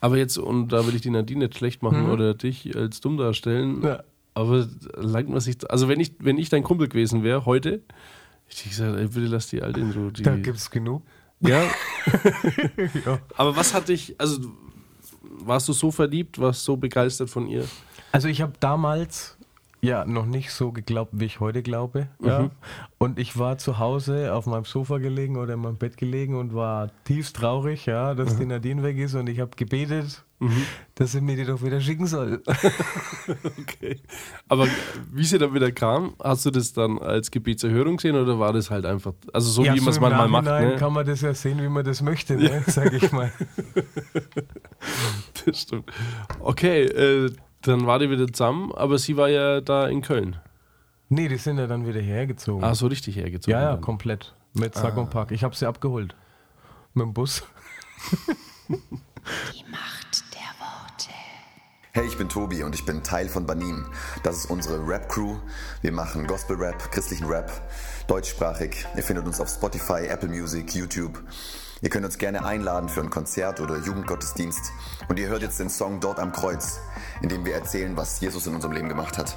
[0.00, 2.10] Aber jetzt, und da will ich die Nadine nicht schlecht machen mhm.
[2.10, 3.82] oder dich als dumm darstellen.
[3.82, 4.02] Ja.
[4.34, 7.82] Aber langt man sich, also wenn ich, wenn ich dein Kumpel gewesen wäre heute,
[8.48, 10.12] ich hätte gesagt, ey, bitte lass die Alte in Ruhe.
[10.12, 11.02] Da gibt es genug.
[11.40, 11.62] Ja.
[13.06, 13.18] ja.
[13.36, 14.40] Aber was hat dich, also
[15.22, 17.64] warst du so verliebt, warst so begeistert von ihr?
[18.10, 19.36] Also ich habe damals
[19.80, 22.08] ja noch nicht so geglaubt, wie ich heute glaube.
[22.20, 22.42] Ja.
[22.42, 22.50] Mhm.
[22.98, 26.54] Und ich war zu Hause auf meinem Sofa gelegen oder in meinem Bett gelegen und
[26.54, 28.38] war tiefst traurig, ja, dass mhm.
[28.38, 30.64] die Nadine weg ist und ich habe gebetet, mhm.
[30.94, 32.42] dass sie mir die doch wieder schicken soll.
[33.58, 34.00] okay.
[34.48, 34.66] Aber
[35.12, 38.70] wie sie dann wieder kam, hast du das dann als Gebetserhörung gesehen oder war das
[38.70, 40.44] halt einfach, also so ja, wie man es manchmal macht?
[40.44, 40.76] Nein, ne?
[40.76, 42.62] kann man das ja sehen, wie man das möchte, ne?
[42.66, 43.32] sage ich mal.
[45.44, 45.90] das stimmt.
[46.40, 47.30] Okay, äh,
[47.62, 50.36] dann war die wieder zusammen, aber sie war ja da in Köln.
[51.10, 52.62] Nee, die sind ja dann wieder hergezogen.
[52.62, 53.52] Ah, so richtig hergezogen.
[53.58, 53.80] Ja, ja, dann.
[53.80, 54.34] komplett.
[54.54, 55.00] Mit Sack ah.
[55.00, 55.30] und Pack.
[55.30, 56.14] Ich habe sie abgeholt.
[56.94, 57.44] Mit dem Bus.
[58.68, 60.07] Die Macht.
[61.98, 63.84] Hey, ich bin Tobi und ich bin Teil von Banim.
[64.22, 65.34] Das ist unsere Rap-Crew.
[65.82, 67.50] Wir machen Gospel-Rap, christlichen Rap,
[68.06, 68.86] deutschsprachig.
[68.94, 71.20] Ihr findet uns auf Spotify, Apple Music, YouTube.
[71.80, 74.70] Ihr könnt uns gerne einladen für ein Konzert oder Jugendgottesdienst.
[75.08, 76.78] Und ihr hört jetzt den Song Dort am Kreuz,
[77.20, 79.36] in dem wir erzählen, was Jesus in unserem Leben gemacht hat.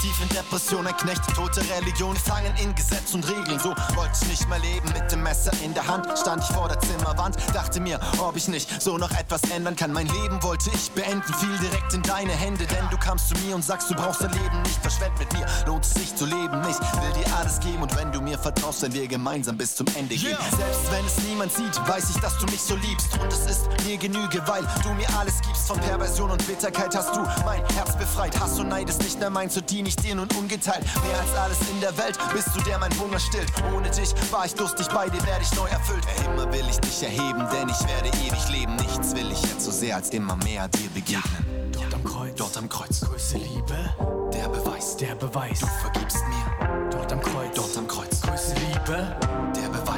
[0.00, 3.58] Tief in Depression, ein Knecht, tote Religion, gefangen in Gesetz und Regeln.
[3.58, 6.68] So wollte ich nicht mehr leben, mit dem Messer in der Hand stand ich vor
[6.68, 9.92] der Zimmerwand, dachte mir, ob ich nicht so noch etwas ändern kann.
[9.92, 13.54] Mein Leben wollte ich beenden, fiel direkt in deine Hände, denn du kamst zu mir
[13.54, 16.60] und sagst, du brauchst dein Leben nicht, verschwend mit mir, lohnt es sich zu leben.
[16.68, 19.86] Ich will dir alles geben und wenn du mir vertraust, wenn wir gemeinsam bis zum
[19.94, 20.30] Ende gehen.
[20.30, 20.56] Yeah.
[20.56, 23.68] Selbst wenn es niemand sieht, weiß ich, dass du mich so liebst und es ist
[23.86, 25.66] mir Genüge, weil du mir alles gibst.
[25.66, 28.38] Von Perversion und Bitterkeit hast du mein Herz befreit.
[28.38, 30.84] Hass und Neid ist nicht mehr mein, zu dienen ich dir nun ungeteilt.
[31.06, 33.50] Mehr als alles in der Welt bist du der mein Hunger stillt.
[33.74, 36.04] Ohne dich war ich durstig, bei dir werde ich neu erfüllt.
[36.24, 38.76] Immer will ich dich erheben, denn ich werde ewig leben.
[38.76, 41.72] Nichts will ich jetzt so sehr als immer mehr dir begegnen.
[41.78, 43.94] Ja, dort am Kreuz, dort am Kreuz, größte Liebe,
[44.32, 46.88] der Beweis, der Beweis, du vergibst mir.
[46.90, 49.16] Dort am Kreuz, dort am Kreuz, größte Liebe,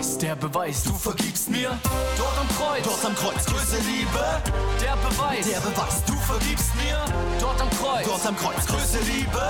[0.02, 1.70] Beweis, der Beweis, du vergibst mir.
[2.18, 4.42] Dort am Kreuz, dort am Kreuz, größte Liebe,
[4.82, 6.98] der Beweis, der Beweis, du vergibst mir.
[7.38, 9.42] Dort am Kreuz, dort am Kreuz, größte Liebe,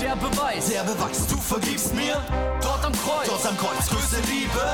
[0.00, 2.20] der Beweis, der Beweis, du vergibst mir.
[2.60, 4.64] Dort am Kreuz, dort am Kreuz, größte Liebe,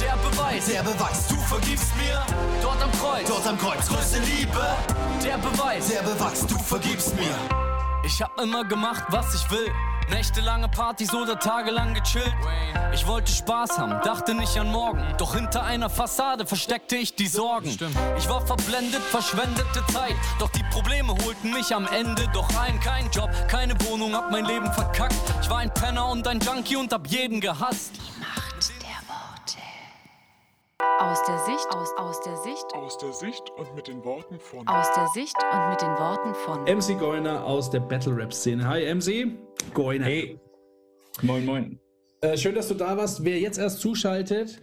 [0.00, 2.22] der Beweis, der Beweis, du vergibst mir.
[2.62, 4.64] Dort am Kreuz, dort am Kreuz, größte Liebe,
[5.22, 7.36] der Beweis, der Beweis, du vergibst mir.
[8.02, 9.70] Ich hab immer gemacht, was ich will.
[10.10, 12.34] Nächtelange Partys oder tagelang gechillt.
[12.92, 15.02] Ich wollte Spaß haben, dachte nicht an morgen.
[15.18, 17.76] Doch hinter einer Fassade versteckte ich die Sorgen.
[18.18, 20.14] Ich war verblendet, verschwendete Zeit.
[20.38, 22.80] Doch die Probleme holten mich am Ende doch ein.
[22.80, 25.14] Kein Job, keine Wohnung, hab mein Leben verkackt.
[25.42, 27.92] Ich war ein Penner und ein Junkie und hab jeden gehasst.
[30.98, 34.68] Aus der Sicht, aus, aus der Sicht, aus der Sicht und mit den Worten von.
[34.68, 36.62] Aus der Sicht und mit den Worten von.
[36.64, 38.66] MC Goiner aus der Battle Rap Szene.
[38.68, 39.38] Hi MC.
[39.74, 40.04] Goiner.
[40.04, 40.38] Hey.
[41.22, 41.78] Moin, moin.
[42.20, 43.24] Äh, schön, dass du da warst.
[43.24, 44.60] Wer jetzt erst zuschaltet,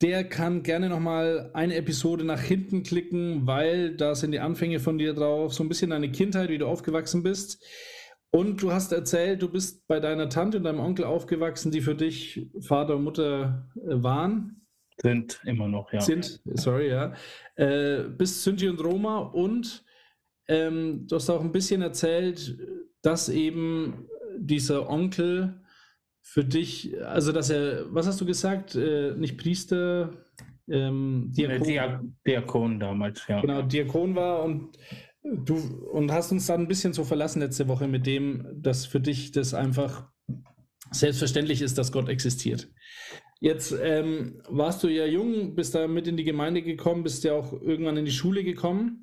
[0.00, 4.98] der kann gerne nochmal eine Episode nach hinten klicken, weil da sind die Anfänge von
[4.98, 7.64] dir drauf, so ein bisschen deine Kindheit, wie du aufgewachsen bist.
[8.30, 11.94] Und du hast erzählt, du bist bei deiner Tante und deinem Onkel aufgewachsen, die für
[11.94, 14.66] dich Vater und Mutter äh, waren.
[15.00, 16.00] Sind immer noch, ja.
[16.00, 17.14] Sind, sorry, ja.
[17.56, 19.84] Äh, bist Sinti und Roma und
[20.48, 22.58] ähm, du hast auch ein bisschen erzählt,
[23.02, 24.08] dass eben
[24.38, 25.60] dieser Onkel
[26.22, 30.12] für dich, also dass er, was hast du gesagt, äh, nicht Priester,
[30.70, 31.66] ähm, Diakon.
[31.66, 33.40] Diak Diakon damals, ja.
[33.40, 34.76] Genau, Diakon war und
[35.22, 35.56] du
[35.92, 39.32] und hast uns dann ein bisschen so verlassen letzte Woche mit dem, dass für dich
[39.32, 40.10] das einfach
[40.90, 42.68] selbstverständlich ist, dass Gott existiert.
[43.40, 47.34] Jetzt ähm, warst du ja jung, bist da mit in die Gemeinde gekommen, bist ja
[47.34, 49.02] auch irgendwann in die Schule gekommen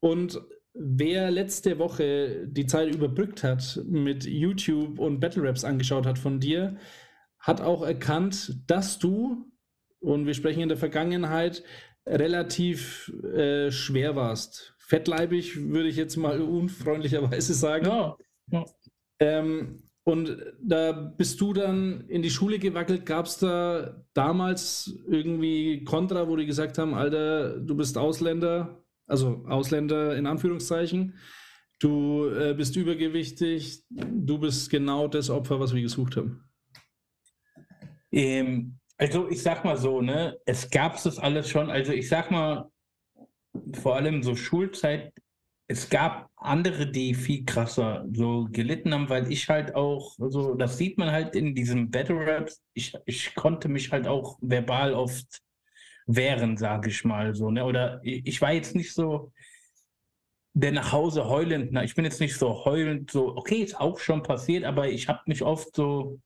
[0.00, 0.40] und
[0.74, 6.40] wer letzte Woche die Zeit überbrückt hat, mit YouTube und Battle Raps angeschaut hat von
[6.40, 6.76] dir,
[7.38, 9.50] hat auch erkannt, dass du,
[10.00, 11.62] und wir sprechen in der Vergangenheit,
[12.06, 14.74] relativ äh, schwer warst.
[14.78, 17.86] Fettleibig würde ich jetzt mal unfreundlicherweise sagen.
[17.86, 18.16] Ja.
[18.48, 18.64] ja.
[19.20, 23.06] Ähm, und da bist du dann in die Schule gewackelt.
[23.06, 28.79] Gab es da damals irgendwie Kontra, wo die gesagt haben, Alter, du bist Ausländer,
[29.10, 31.16] also Ausländer in Anführungszeichen.
[31.78, 36.44] Du äh, bist übergewichtig, du bist genau das Opfer, was wir gesucht haben.
[38.12, 41.70] Ähm, also ich sag mal so, ne, es gab das alles schon.
[41.70, 42.70] Also ich sag mal,
[43.80, 45.12] vor allem so Schulzeit,
[45.68, 50.76] es gab andere, die viel krasser so gelitten haben, weil ich halt auch, so, das
[50.76, 55.40] sieht man halt in diesem Battle Raps, ich, ich konnte mich halt auch verbal oft
[56.06, 57.50] wären, sage ich mal so.
[57.50, 57.64] Ne?
[57.64, 59.32] Oder ich war jetzt nicht so
[60.52, 63.98] der nach Hause heulend, na, ich bin jetzt nicht so heulend, so, okay, ist auch
[63.98, 66.18] schon passiert, aber ich habe mich oft so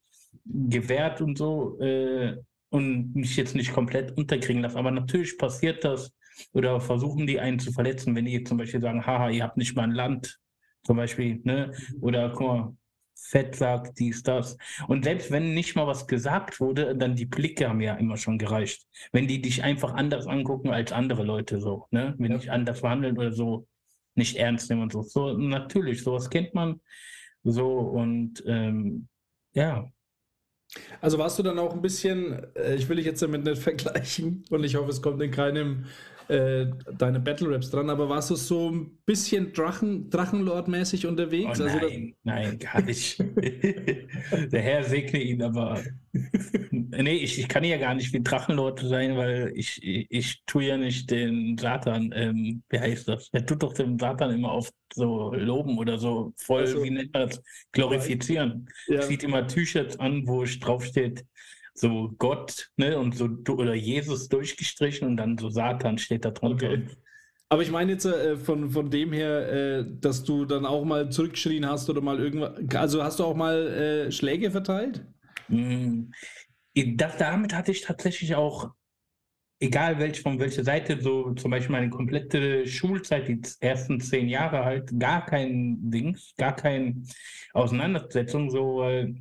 [0.44, 2.36] gewehrt und so äh,
[2.70, 4.78] und mich jetzt nicht komplett unterkriegen lassen.
[4.78, 6.12] Aber natürlich passiert das
[6.52, 9.76] oder versuchen die einen zu verletzen, wenn die zum Beispiel sagen, haha, ihr habt nicht
[9.76, 10.38] mal ein Land,
[10.82, 11.72] zum Beispiel, ne?
[12.00, 12.76] Oder guck mal,
[13.16, 14.56] Fett sagt, dies, das.
[14.88, 18.38] Und selbst wenn nicht mal was gesagt wurde, dann die Blicke haben ja immer schon
[18.38, 18.86] gereicht.
[19.12, 22.14] Wenn die dich einfach anders angucken als andere Leute so, ne?
[22.18, 22.38] Wenn ja.
[22.38, 23.66] dich anders behandeln oder so
[24.14, 25.02] nicht ernst nehmen und so.
[25.02, 26.80] So, natürlich, sowas kennt man.
[27.42, 29.08] So und ähm,
[29.52, 29.90] ja.
[31.00, 34.44] Also warst du dann auch ein bisschen, äh, ich will dich jetzt damit nicht vergleichen
[34.50, 35.86] und ich hoffe, es kommt in keinem
[36.28, 36.66] äh,
[36.98, 41.60] deine Battle Raps dran, aber warst du so ein bisschen Drachen, Drachenlord-mäßig unterwegs?
[41.60, 43.18] Oh, nein, also nein, gar nicht.
[44.52, 45.82] Der Herr segne ihn, aber
[46.70, 50.64] nee, ich, ich kann ja gar nicht wie Drachenlord sein, weil ich, ich, ich tue
[50.64, 53.28] ja nicht den Satan, ähm, wie heißt das?
[53.32, 57.12] Er tut doch den Satan immer oft so loben oder so voll, also, wie nennt
[57.12, 58.68] man das, glorifizieren.
[58.86, 59.02] Ja.
[59.02, 61.24] Sieht immer T-Shirts an, wo draufsteht,
[61.74, 66.70] so Gott ne, und so oder Jesus durchgestrichen und dann so Satan steht da drunter.
[66.70, 66.86] Okay.
[67.48, 71.10] Aber ich meine jetzt äh, von, von dem her, äh, dass du dann auch mal
[71.10, 72.58] zurückgeschrien hast oder mal irgendwas.
[72.74, 75.04] Also hast du auch mal äh, Schläge verteilt?
[75.48, 76.06] Mm,
[76.74, 78.72] das, damit hatte ich tatsächlich auch,
[79.60, 84.64] egal welch, von welcher Seite, so zum Beispiel meine komplette Schulzeit, die ersten zehn Jahre
[84.64, 87.02] halt, gar kein Dings, gar keine
[87.52, 89.14] Auseinandersetzung, so, weil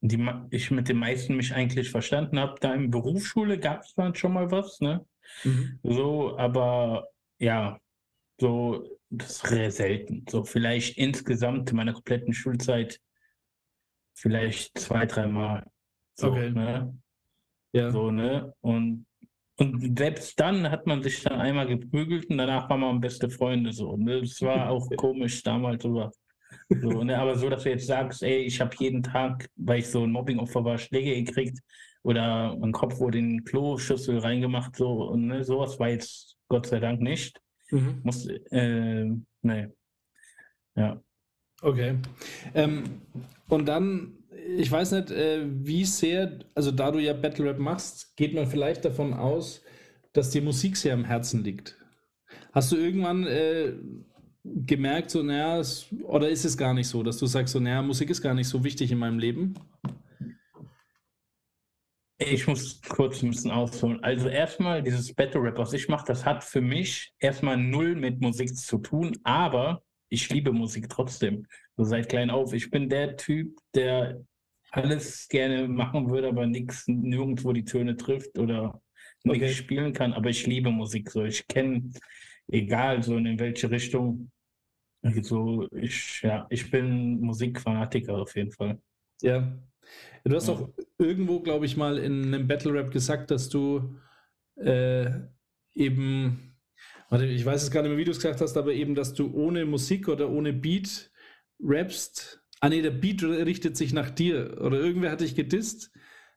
[0.00, 2.54] die ich mit den meisten mich eigentlich verstanden habe.
[2.60, 5.04] Da in Berufsschule gab es dann schon mal was, ne?
[5.44, 5.78] Mhm.
[5.82, 7.78] So, aber ja,
[8.38, 10.24] so, das ist selten.
[10.28, 13.00] So, vielleicht insgesamt in meiner kompletten Schulzeit
[14.14, 15.66] vielleicht zwei, dreimal.
[16.14, 16.50] So, okay.
[16.50, 16.98] ne?
[17.72, 17.90] Ja.
[17.90, 18.54] So, ne?
[18.60, 19.06] Und,
[19.58, 23.72] und selbst dann hat man sich dann einmal geprügelt und danach war man beste Freunde
[23.72, 23.96] so.
[23.96, 24.20] Ne?
[24.20, 26.12] Das war auch komisch damals, aber
[26.68, 29.88] so, ne, aber so, dass du jetzt sagst, ey, ich habe jeden Tag, weil ich
[29.88, 31.60] so ein Mobbingopfer war, Schläge gekriegt
[32.02, 36.66] oder mein Kopf wurde in den Kloschüssel reingemacht, so, und ne, sowas war jetzt Gott
[36.66, 37.40] sei Dank nicht.
[37.70, 38.00] Mhm.
[38.04, 39.04] Muss, äh,
[39.42, 39.72] ne.
[40.76, 41.02] Ja.
[41.62, 41.98] Okay.
[42.54, 43.00] Ähm,
[43.48, 44.18] und dann,
[44.56, 48.46] ich weiß nicht, äh, wie sehr, also da du ja Battle Rap machst, geht man
[48.46, 49.62] vielleicht davon aus,
[50.12, 51.76] dass dir Musik sehr am Herzen liegt.
[52.52, 53.74] Hast du irgendwann äh,
[54.66, 55.62] gemerkt, so, naja,
[56.04, 58.48] oder ist es gar nicht so, dass du sagst, so, naja, Musik ist gar nicht
[58.48, 59.54] so wichtig in meinem Leben?
[62.18, 64.02] Ich muss kurz ein bisschen ausholen.
[64.02, 68.22] Also erstmal dieses Battle Rap, was ich mache, das hat für mich erstmal null mit
[68.22, 71.46] Musik zu tun, aber ich liebe Musik trotzdem.
[71.76, 72.54] So seit klein auf.
[72.54, 74.24] Ich bin der Typ, der
[74.70, 78.80] alles gerne machen würde, aber nichts nirgendwo die Töne trifft oder
[79.26, 79.38] okay.
[79.38, 80.14] nichts spielen kann.
[80.14, 81.24] Aber ich liebe Musik so.
[81.24, 81.90] Ich kenne,
[82.48, 84.30] egal so in welche Richtung,
[85.06, 88.78] also ich, ja, ich bin Musikfanatiker auf jeden Fall.
[89.22, 89.56] Ja.
[90.24, 90.54] Du hast ja.
[90.54, 93.96] auch irgendwo, glaube ich, mal in einem Battle Rap gesagt, dass du
[94.56, 95.10] äh,
[95.74, 96.56] eben,
[97.08, 99.14] warte, ich weiß es gar nicht mehr, wie du es gesagt hast, aber eben, dass
[99.14, 101.10] du ohne Musik oder ohne Beat
[101.60, 102.42] rappst.
[102.60, 104.60] Ah nee, der Beat richtet sich nach dir.
[104.60, 105.92] Oder irgendwer hat dich gedisst,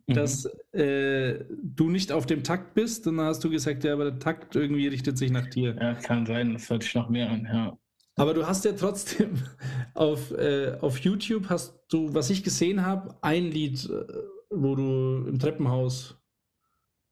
[0.05, 0.13] mhm.
[0.13, 3.07] dass äh, du nicht auf dem Takt bist.
[3.07, 5.75] Und dann hast du gesagt, ja, aber der Takt irgendwie richtet sich nach dir.
[5.79, 7.77] Ja, kann sein, das hört sich noch mehr an, ja.
[8.19, 9.41] Aber du hast ja trotzdem
[9.93, 14.05] auf, äh, auf YouTube hast du, was ich gesehen habe, ein Lied, äh,
[14.49, 16.19] wo du im Treppenhaus,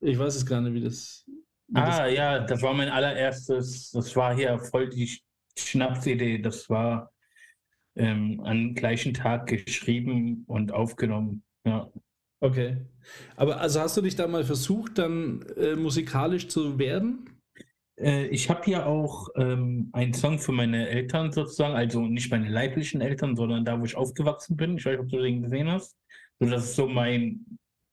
[0.01, 1.23] ich weiß es gar nicht, wie das.
[1.69, 5.09] Wie ah, das ja, das war mein allererstes, das war hier voll die
[5.57, 6.39] Schnapsidee.
[6.39, 7.13] Das war
[7.95, 11.41] ähm, am gleichen Tag geschrieben und aufgenommen.
[11.65, 11.89] Ja.
[12.41, 12.85] Okay.
[13.37, 17.36] Aber also hast du dich da mal versucht, dann äh, musikalisch zu werden?
[17.99, 22.49] Äh, ich habe hier auch ähm, einen Song für meine Eltern sozusagen, also nicht meine
[22.49, 24.77] leiblichen Eltern, sondern da, wo ich aufgewachsen bin.
[24.77, 25.97] Ich weiß nicht, ob du den gesehen hast.
[26.39, 27.45] So, das ist so mein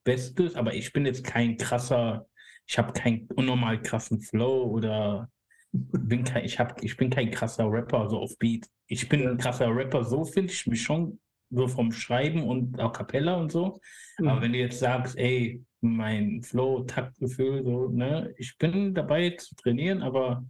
[0.05, 2.27] Bestes, aber ich bin jetzt kein krasser,
[2.67, 5.31] ich habe keinen unnormal krassen Flow oder
[5.73, 8.67] bin kein, ich, hab, ich bin kein krasser Rapper, so auf Beat.
[8.87, 11.19] Ich bin ein krasser Rapper, so finde ich mich schon,
[11.51, 13.81] so vom Schreiben und A Cappella und so.
[14.19, 14.29] Mhm.
[14.29, 18.35] Aber wenn du jetzt sagst, ey, mein Flow, Taktgefühl, so, ne?
[18.39, 20.45] Ich bin dabei zu trainieren, aber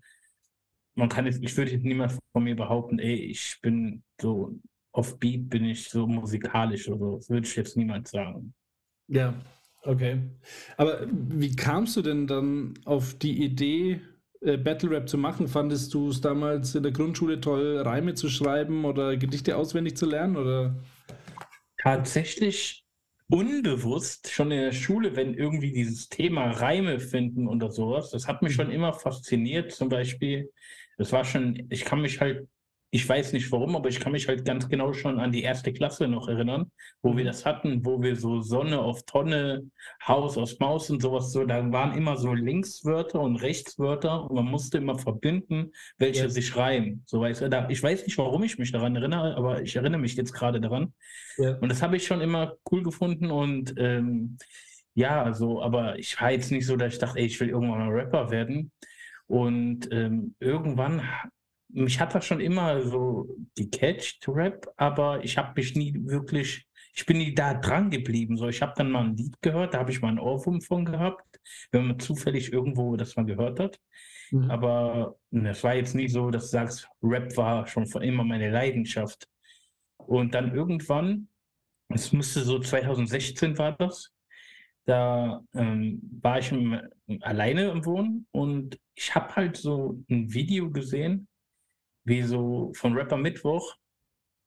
[0.95, 4.59] man kann jetzt, ich würde niemand von mir behaupten, ey, ich bin so
[4.95, 7.17] auf Beat bin ich so musikalisch oder so.
[7.17, 8.55] Das würde ich jetzt niemand sagen.
[9.09, 9.35] Ja,
[9.83, 10.23] okay.
[10.77, 14.01] Aber wie kamst du denn dann auf die Idee,
[14.41, 15.49] äh, Battle Rap zu machen?
[15.49, 20.07] Fandest du es damals in der Grundschule toll, Reime zu schreiben oder Gedichte auswendig zu
[20.07, 20.37] lernen?
[20.37, 20.77] Oder?
[21.83, 22.84] Tatsächlich
[23.29, 28.43] unbewusst schon in der Schule, wenn irgendwie dieses Thema Reime finden oder sowas, das hat
[28.43, 28.75] mich schon mhm.
[28.75, 29.73] immer fasziniert.
[29.73, 30.51] Zum Beispiel,
[30.99, 32.49] das war schon, ich kann mich halt
[32.95, 35.73] ich weiß nicht warum, aber ich kann mich halt ganz genau schon an die erste
[35.73, 36.71] Klasse noch erinnern,
[37.03, 37.27] wo wir mhm.
[37.27, 39.69] das hatten, wo wir so Sonne auf Tonne,
[40.07, 44.45] Haus aus Maus und sowas so, da waren immer so Linkswörter und Rechtswörter und man
[44.45, 46.29] musste immer verbinden, welche ja.
[46.29, 47.03] sich reimen.
[47.07, 47.69] So weiß da.
[47.69, 50.95] Ich weiß nicht, warum ich mich daran erinnere, aber ich erinnere mich jetzt gerade daran.
[51.37, 51.57] Ja.
[51.57, 54.39] Und das habe ich schon immer cool gefunden und ähm,
[54.95, 57.89] ja, so, aber ich war jetzt nicht so, dass ich dachte, ey, ich will irgendwann
[57.89, 58.71] mal Rapper werden.
[59.27, 61.03] Und ähm, irgendwann
[61.75, 67.05] mich hat das schon immer so gecatcht, Rap, aber ich habe mich nie wirklich, ich
[67.05, 68.37] bin nie da dran geblieben.
[68.37, 70.85] So, ich habe dann mal ein Lied gehört, da habe ich mal einen Ohrwurm von
[70.85, 71.41] gehabt,
[71.73, 73.81] wenn man zufällig irgendwo das mal gehört hat.
[74.31, 74.51] Mhm.
[74.51, 78.51] Aber es war jetzt nicht so, dass du sagst, Rap war schon von immer meine
[78.51, 79.27] Leidenschaft.
[79.97, 81.29] Und dann irgendwann,
[81.89, 84.13] es müsste so 2016 war das,
[84.87, 86.79] da ähm, war ich im,
[87.23, 91.27] alleine im Wohnen und ich habe halt so ein Video gesehen,
[92.05, 93.77] wie so von Rapper Mittwoch.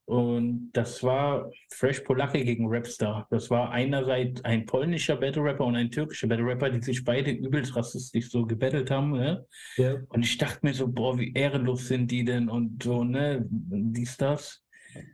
[0.09, 3.27] Und das war Fresh Polacke gegen Rapstar.
[3.29, 7.31] Das war einerseits ein polnischer Battle Rapper und ein türkischer Battle Rapper, die sich beide
[7.31, 9.11] übelst rassistisch so gebettelt haben.
[9.11, 9.45] Ne?
[9.75, 9.97] Ja.
[10.07, 14.15] Und ich dachte mir so, boah, wie ehrenlos sind die denn und so, ne, dies,
[14.15, 14.63] das.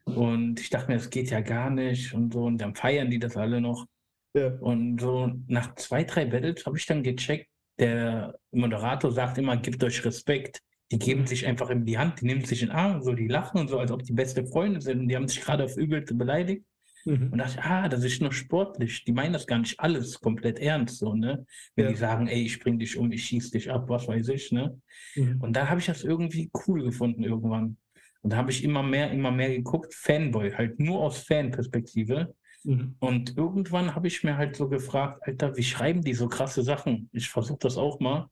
[0.05, 2.43] Und ich dachte mir, das geht ja gar nicht und so.
[2.43, 3.87] Und dann feiern die das alle noch.
[4.35, 4.49] Ja.
[4.59, 9.83] Und so nach zwei, drei Battles habe ich dann gecheckt, der Moderator sagt immer, gebt
[9.83, 10.61] euch Respekt
[10.93, 13.27] die geben sich einfach in die Hand, die nehmen sich in den Arm, so die
[13.27, 15.75] lachen und so, als ob die beste Freunde sind und die haben sich gerade auf
[15.75, 16.63] Übelte beleidigt.
[17.05, 17.29] Mhm.
[17.31, 19.03] Und dachte, ah, das ist nur sportlich.
[19.03, 21.45] Die meinen das gar nicht alles komplett ernst, so, ne?
[21.75, 21.91] Wenn ja.
[21.91, 24.79] die sagen, ey, ich bring dich um, ich schieß dich ab, was weiß ich, ne?
[25.15, 25.41] Mhm.
[25.41, 27.77] Und da habe ich das irgendwie cool gefunden irgendwann.
[28.21, 32.35] Und da habe ich immer mehr, immer mehr geguckt, Fanboy, halt nur aus Fanperspektive.
[32.63, 32.95] Mhm.
[32.99, 37.09] Und irgendwann habe ich mir halt so gefragt, Alter, wie schreiben die so krasse Sachen?
[37.11, 38.29] Ich versuche das auch mal.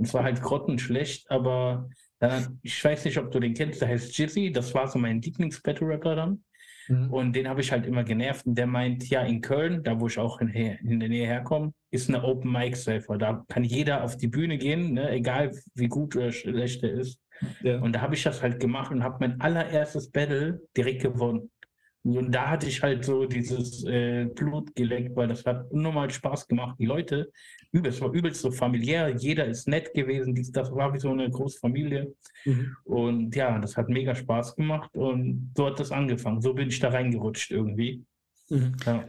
[0.00, 1.90] Und zwar halt grottenschlecht, aber
[2.20, 5.20] dann, ich weiß nicht, ob du den kennst, der heißt Jizzy, das war so mein
[5.20, 6.42] Lieblings-Battle-Rapper dann.
[6.88, 7.12] Mhm.
[7.12, 8.46] Und den habe ich halt immer genervt.
[8.46, 11.74] Und der meint, ja, in Köln, da wo ich auch in, in der Nähe herkomme,
[11.90, 13.18] ist eine Open Mic Safer.
[13.18, 15.10] Da kann jeder auf die Bühne gehen, ne?
[15.10, 17.20] egal wie gut oder schlecht er ist.
[17.62, 17.78] Ja.
[17.80, 21.50] Und da habe ich das halt gemacht und habe mein allererstes Battle direkt gewonnen.
[22.02, 26.48] Und da hatte ich halt so dieses äh, Blut geleckt, weil das hat unnormal Spaß
[26.48, 26.76] gemacht.
[26.78, 27.30] Die Leute,
[27.72, 31.58] übelst, war übelst so familiär, jeder ist nett gewesen, das war wie so eine große
[31.58, 32.14] Familie.
[32.44, 32.76] Mhm.
[32.84, 36.40] Und ja, das hat mega Spaß gemacht und so hat das angefangen.
[36.42, 38.04] So bin ich da reingerutscht irgendwie.
[38.48, 38.76] Mhm.
[38.84, 39.08] Ja.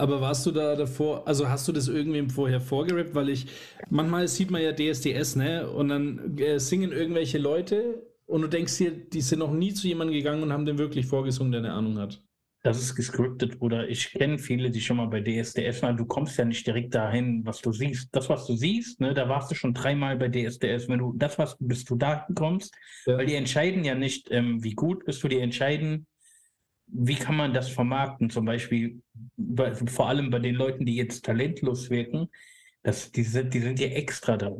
[0.00, 3.16] Aber warst du da davor, also hast du das irgendwem vorher vorgerappt?
[3.16, 3.46] Weil ich,
[3.90, 5.68] manchmal sieht man ja DSDS, ne?
[5.68, 9.88] Und dann äh, singen irgendwelche Leute und du denkst dir, die sind noch nie zu
[9.88, 12.22] jemandem gegangen und haben den wirklich vorgesungen, der eine Ahnung hat
[12.68, 15.96] das ist gescriptet oder ich kenne viele, die schon mal bei DSDS waren.
[15.96, 18.14] Du kommst ja nicht direkt dahin, was du siehst.
[18.14, 20.86] Das, was du siehst, ne, da warst du schon dreimal bei DSDS.
[20.86, 22.74] Wenn du das, was bis du da kommst,
[23.06, 23.16] ja.
[23.16, 26.06] weil die entscheiden ja nicht, ähm, wie gut bist du, die entscheiden,
[26.86, 28.28] wie kann man das vermarkten.
[28.28, 29.00] Zum Beispiel,
[29.38, 32.28] bei, vor allem bei den Leuten, die jetzt talentlos wirken,
[32.82, 34.52] Das, die, sind, die sind ja extra da.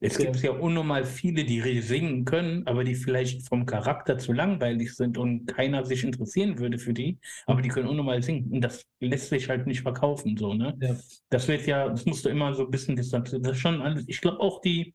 [0.00, 4.94] Es gibt ja unnormal viele, die singen können, aber die vielleicht vom Charakter zu langweilig
[4.94, 8.50] sind und keiner sich interessieren würde für die, aber die können unnormal singen.
[8.52, 10.76] Und das lässt sich halt nicht verkaufen, so, ne?
[10.80, 10.96] Ja.
[11.30, 13.42] Das wird ja, das musst du immer so ein bisschen distanzieren.
[13.42, 14.94] Das ist schon alles, ich glaube auch die,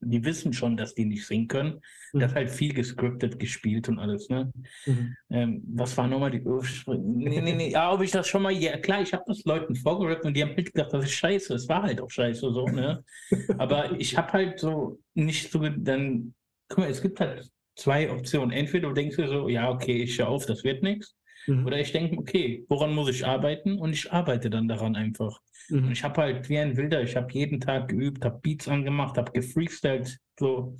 [0.00, 1.80] die wissen schon, dass die nicht singen können.
[2.12, 2.20] Mhm.
[2.20, 4.28] Das halt viel gescriptet, gespielt und alles.
[4.28, 4.52] Ne?
[4.86, 5.16] Mhm.
[5.30, 7.70] Ähm, was war nochmal die Nee, nee, nee.
[7.70, 8.52] Ja, ob ich das schon mal.
[8.52, 11.54] Ja, klar, ich habe das Leuten vorgerückt und die haben mitgedacht, das ist scheiße.
[11.54, 12.64] Es war halt auch scheiße so.
[12.66, 13.04] Ne?
[13.58, 15.60] Aber ich habe halt so nicht so.
[15.60, 16.34] Dann.
[16.68, 18.52] Guck mal, es gibt halt zwei Optionen.
[18.52, 21.16] Entweder du denkst dir so, ja, okay, ich höre auf, das wird nichts.
[21.46, 21.66] Mhm.
[21.66, 23.78] Oder ich denke, okay, woran muss ich arbeiten?
[23.78, 25.40] Und ich arbeite dann daran einfach.
[25.70, 25.92] Mhm.
[25.92, 29.32] Ich habe halt wie ein Wilder, ich habe jeden Tag geübt, habe Beats angemacht, habe
[29.32, 30.76] gefreestylt, so,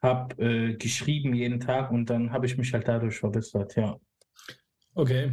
[0.00, 3.96] habe äh, geschrieben jeden Tag und dann habe ich mich halt dadurch verbessert, ja.
[4.94, 5.32] Okay.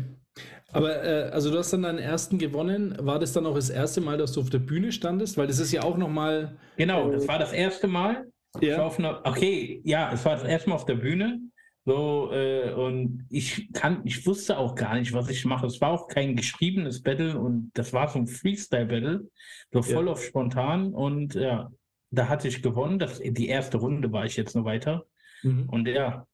[0.72, 2.96] Aber äh, also du hast dann deinen ersten gewonnen.
[3.00, 5.38] War das dann auch das erste Mal, dass du auf der Bühne standest?
[5.38, 6.58] Weil das ist ja auch nochmal.
[6.78, 8.28] Genau, äh, das war das erste Mal.
[8.62, 8.88] Ja.
[8.88, 11.40] Einer, okay, ja, es war das erste Mal auf der Bühne.
[11.86, 15.66] So, äh, und ich kann, ich wusste auch gar nicht, was ich mache.
[15.66, 19.28] Es war auch kein geschriebenes Battle und das war so ein Freestyle-Battle,
[19.72, 20.12] so voll ja.
[20.12, 20.94] auf spontan.
[20.94, 21.72] Und ja,
[22.12, 23.00] da hatte ich gewonnen.
[23.00, 25.06] Das, die erste Runde war ich jetzt noch weiter.
[25.42, 25.70] Mhm.
[25.70, 26.28] Und ja,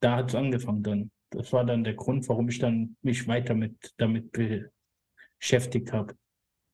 [0.00, 1.10] da hat es angefangen dann.
[1.30, 4.32] Das war dann der Grund, warum ich dann mich weiter mit damit
[5.38, 6.14] beschäftigt habe.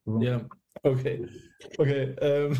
[0.06, 0.22] So.
[0.22, 0.48] Ja,
[0.82, 1.28] okay.
[1.76, 2.14] Okay.
[2.20, 2.56] Ähm,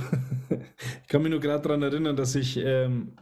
[1.03, 3.17] ich kann mich nur gerade daran erinnern, dass ich ähm,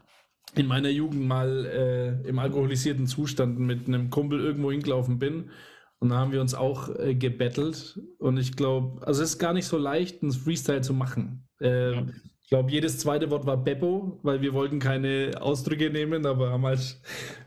[0.57, 5.51] in meiner Jugend mal äh, im alkoholisierten Zustand mit einem Kumpel irgendwo hingelaufen bin.
[5.99, 7.99] Und da haben wir uns auch äh, gebettelt.
[8.19, 11.49] Und ich glaube, also es ist gar nicht so leicht, einen Freestyle zu machen.
[11.61, 12.07] Äh, ja.
[12.43, 16.67] Ich glaube, jedes zweite Wort war Beppo, weil wir wollten keine Ausdrücke nehmen, aber haben
[16.67, 17.01] halt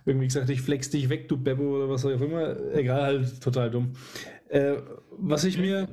[0.05, 2.58] irgendwie gesagt, ich flex dich weg, du Beppo oder was auch immer.
[2.74, 3.93] Egal, halt total dumm.
[4.49, 4.78] Äh,
[5.12, 5.88] was ich mir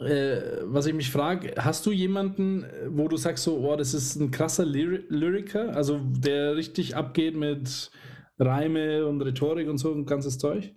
[0.00, 4.16] äh, was ich mich frage, hast du jemanden, wo du sagst so, oh, das ist
[4.16, 7.90] ein krasser Lyri Lyriker, also der richtig abgeht mit
[8.38, 10.74] Reime und Rhetorik und so ein ganzes Zeug?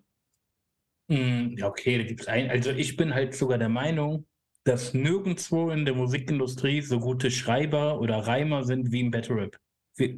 [1.07, 2.49] Mm, ja, okay, da gibt es einen.
[2.49, 4.25] Also ich bin halt sogar der Meinung,
[4.65, 9.57] dass nirgendwo in der Musikindustrie so gute Schreiber oder Reimer sind wie im Battle Rap.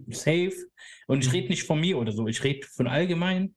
[0.10, 0.54] Safe.
[1.08, 3.56] Und ich rede nicht von mir oder so, ich rede von allgemein.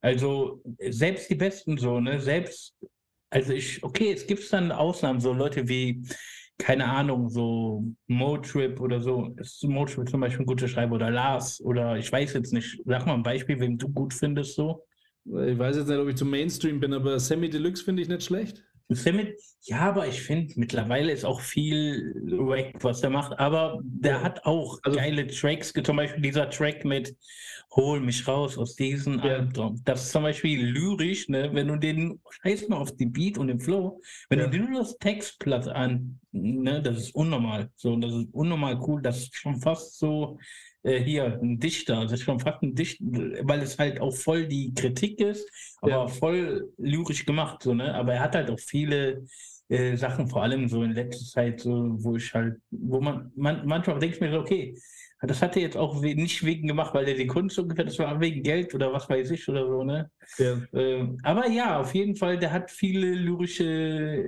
[0.00, 2.20] Also selbst die Besten so, ne?
[2.20, 2.74] Selbst
[3.32, 6.02] also ich, okay, es gibt dann Ausnahmen, so Leute wie,
[6.58, 9.34] keine Ahnung, so Motrip oder so.
[9.38, 12.78] Ist Motrip zum Beispiel ein guter Schreiber oder Lars oder ich weiß jetzt nicht.
[12.84, 14.84] Sag mal ein Beispiel, wem du gut findest so.
[15.24, 18.24] Ich weiß jetzt nicht, ob ich zum Mainstream bin, aber Semi Deluxe finde ich nicht
[18.24, 18.62] schlecht.
[18.88, 23.38] Semi, ja, aber ich finde, mittlerweile ist auch viel wack, was er macht.
[23.38, 27.16] Aber der hat auch also, geile Tracks, zum Beispiel dieser Track mit
[27.70, 29.36] hol mich raus aus diesem ja.
[29.36, 29.80] Albtraum.
[29.84, 31.50] Das ist zum Beispiel lyrisch, ne?
[31.52, 34.46] wenn du den, scheiß mal auf die Beat und den Flow, wenn ja.
[34.46, 37.70] du dir nur das Textblatt an, ne, das ist unnormal.
[37.76, 39.00] So, das ist unnormal cool.
[39.00, 40.38] Das ist schon fast so,
[40.82, 42.02] äh, hier, ein Dichter.
[42.02, 43.04] Das ist schon fast ein Dichter,
[43.42, 45.48] weil es halt auch voll die Kritik ist,
[45.80, 46.08] aber ja.
[46.08, 47.94] voll lyrisch gemacht, so, ne?
[47.94, 49.24] Aber er hat halt auch viele
[49.68, 53.66] äh, Sachen, vor allem so in letzter Zeit, so, wo ich halt, wo man, man
[53.66, 54.76] manchmal denke ich mir so, okay,
[55.26, 58.20] das hat er jetzt auch nicht wegen gemacht, weil er die Kunst ungefähr, das war
[58.20, 60.10] wegen Geld oder was weiß ich oder so, ne?
[60.38, 60.56] Ja.
[60.72, 64.24] Ähm, aber ja, auf jeden Fall, der hat viele lyrische,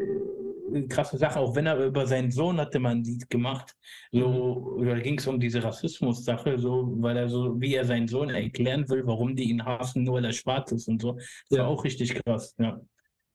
[0.73, 3.75] äh, krasse Sachen, auch wenn er über seinen Sohn hatte man ein Lied gemacht.
[4.13, 4.87] So, mhm.
[4.87, 8.89] da ging es um diese Rassismus-Sache, so, weil er so, wie er seinen Sohn erklären
[8.89, 11.15] will, warum die ihn hassen, nur weil er schwarz ist und so.
[11.49, 11.59] Das ja.
[11.61, 12.81] war auch richtig krass, ja.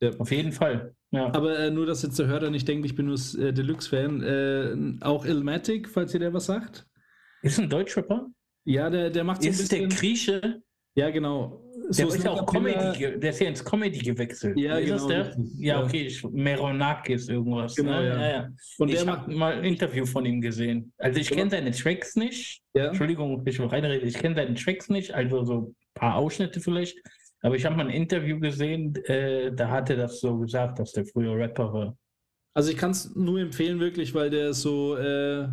[0.01, 0.12] Ja.
[0.18, 0.95] Auf jeden Fall.
[1.12, 1.26] Ja.
[1.34, 4.24] Aber äh, nur, dass jetzt der Hörer nicht denkt, ich bin nur äh, Deluxe-Fan.
[4.24, 6.88] Äh, auch Ilmatic, falls ihr der was sagt.
[7.42, 8.28] Ist ein Deutschrapper?
[8.66, 9.90] Ja, der, der macht so Ist ein bisschen...
[9.90, 10.62] der Grieche?
[10.96, 11.64] Ja, genau.
[11.86, 14.58] Der so ist ja auch Comedy, der ist ja ins Comedy gewechselt.
[14.58, 15.08] Ja, ist genau.
[15.08, 15.36] Der?
[15.58, 17.76] Ja, okay, ich, Meronakis irgendwas.
[17.76, 18.08] Genau, ne?
[18.08, 18.30] ja.
[18.30, 18.50] ja.
[18.78, 20.92] Und ich habe mal ein Interview von ihm gesehen.
[20.98, 22.62] Also ich kenne seine Tracks nicht.
[22.74, 24.08] Entschuldigung, ich will reinreden.
[24.08, 26.98] Ich kenne seine Tracks nicht, also so ein paar Ausschnitte vielleicht.
[27.42, 30.92] Aber ich habe mal ein Interview gesehen, äh, da hat er das so gesagt, dass
[30.92, 31.98] der früher Rapper war.
[32.54, 34.98] Also ich kann es nur empfehlen, wirklich, weil der so...
[34.98, 35.48] Äh,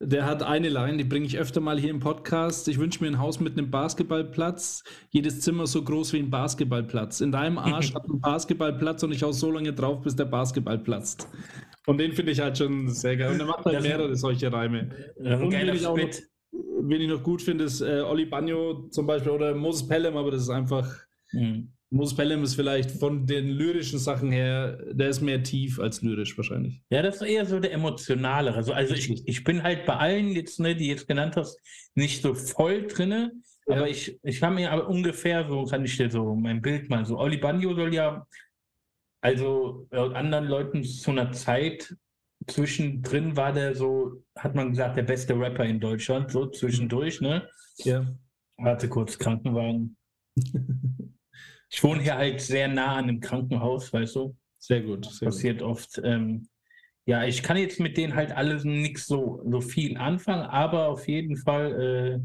[0.00, 2.68] der hat eine Line, die bringe ich öfter mal hier im Podcast.
[2.68, 4.84] Ich wünsche mir ein Haus mit einem Basketballplatz.
[5.10, 7.22] Jedes Zimmer so groß wie ein Basketballplatz.
[7.22, 10.78] In deinem Arsch hat ein Basketballplatz und ich hau so lange drauf, bis der Basketball
[10.78, 11.28] platzt.
[11.86, 13.32] Und den finde ich halt schon sehr geil.
[13.32, 14.90] Und er macht halt mehrere solche Reime.
[15.16, 16.08] Und wen ich, auch noch,
[16.82, 20.30] wen ich noch gut finde, ist äh, Oli Bagno zum Beispiel oder Moses Pelham, aber
[20.30, 20.86] das ist einfach.
[21.32, 21.72] Mhm.
[21.90, 26.36] Moses Pelham ist vielleicht von den lyrischen Sachen her, der ist mehr tief als lyrisch
[26.36, 26.82] wahrscheinlich.
[26.90, 28.56] Ja, das ist eher so der emotionalere.
[28.56, 31.60] Also, also ich, ich bin halt bei allen jetzt, ne, die jetzt genannt hast,
[31.94, 33.32] nicht so voll drinne.
[33.68, 33.76] Ja.
[33.76, 37.06] Aber ich, ich habe mir aber ungefähr, so kann ich dir so mein Bild mal
[37.06, 37.18] so.
[37.18, 38.26] Oli Banjo soll ja,
[39.20, 41.96] also laut anderen Leuten zu einer Zeit
[42.48, 47.48] zwischendrin war der so, hat man gesagt, der beste Rapper in Deutschland, so zwischendurch, ne?
[47.78, 48.06] Ja.
[48.56, 49.96] Warte kurz, Krankenwagen.
[51.76, 54.34] ich wohne hier halt sehr nah an einem Krankenhaus, weißt du?
[54.58, 55.04] Sehr gut.
[55.04, 55.68] Sehr Passiert gut.
[55.68, 56.00] oft.
[56.02, 56.48] Ähm,
[57.04, 61.06] ja, ich kann jetzt mit denen halt alles nichts so, so viel anfangen, aber auf
[61.06, 62.20] jeden Fall, äh,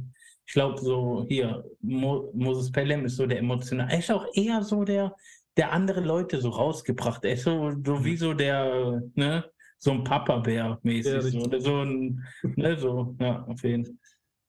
[0.46, 3.90] ich glaube, so hier, Mo Moses Pelham ist so der emotional.
[3.92, 5.14] Er ist auch eher so der,
[5.58, 7.26] der andere Leute so rausgebracht.
[7.26, 9.44] Er ist so, so wie so der, ne,
[9.80, 11.14] so ein Papa-Bär mäßig.
[11.14, 12.24] Ja, so, oder so ein,
[12.56, 13.96] ne, so, ja, auf jeden Fall.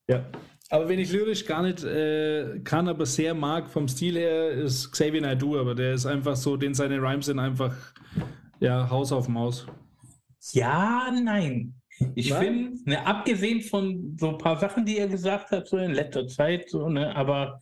[0.08, 0.30] Ja.
[0.72, 4.90] Aber wenn ich lyrisch gar nicht äh, kann, aber sehr mag vom Stil her, ist
[4.90, 7.74] Xavier Naidoo, aber der ist einfach so, den seine Rhymes sind einfach,
[8.58, 9.66] ja, Haus auf Maus.
[10.52, 11.74] Ja, nein.
[12.14, 15.92] Ich finde, ne, abgesehen von so ein paar Sachen, die er gesagt hat, so in
[15.92, 17.60] letzter Zeit, so, ne, aber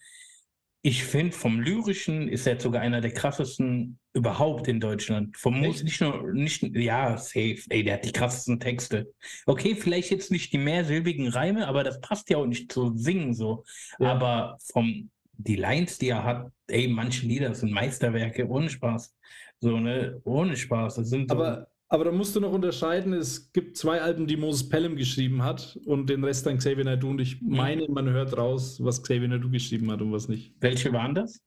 [0.83, 5.37] ich finde, vom Lyrischen ist er sogar einer der krassesten überhaupt in Deutschland.
[5.37, 9.13] Vom Muss nicht nur, nicht, ja, safe, ey, der hat die krassesten Texte.
[9.47, 13.35] Okay, vielleicht jetzt nicht die mehrsilbigen Reime, aber das passt ja auch nicht zu singen
[13.35, 13.65] so.
[13.99, 14.13] Ja.
[14.13, 19.15] Aber vom, die Lines, die er hat, ey, manche Lieder sind Meisterwerke, ohne Spaß.
[19.61, 20.95] So, ne, ohne Spaß.
[20.95, 24.37] Das sind so, aber aber da musst du noch unterscheiden, es gibt zwei Alben, die
[24.37, 27.11] Moses Pelham geschrieben hat und den Rest dann Xavier Naidoo.
[27.11, 30.55] Und ich meine, man hört raus, was Xavier Naidoo geschrieben hat und was nicht.
[30.61, 31.43] Welche waren das?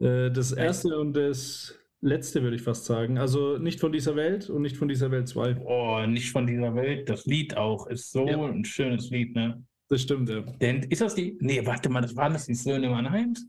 [0.00, 3.18] Äh, das erste und das letzte, würde ich fast sagen.
[3.18, 5.58] Also nicht von dieser Welt und nicht von dieser Welt 2.
[5.64, 7.08] Oh, nicht von dieser Welt.
[7.08, 8.44] Das Lied auch ist so ja.
[8.44, 9.62] ein schönes Lied, ne?
[9.88, 10.40] Das stimmt, ja.
[10.40, 11.38] Denn ist das die.
[11.40, 13.46] Nee, warte mal, das waren das die Söhne Mannheims?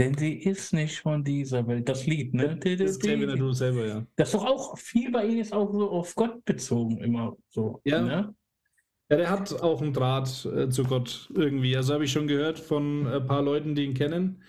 [0.00, 1.86] Denn sie ist nicht von dieser Welt.
[1.86, 2.56] Das Lied, ne?
[2.56, 4.06] Das kennen wir du selber, ja.
[4.16, 7.82] Das ist doch auch viel bei ihnen ist auch so auf Gott bezogen, immer so.
[7.84, 8.00] Ja.
[8.00, 8.34] Ne?
[9.10, 11.76] Ja, der hat auch einen Draht äh, zu Gott irgendwie.
[11.76, 14.42] Also habe ich schon gehört von ein paar Leuten, die ihn kennen.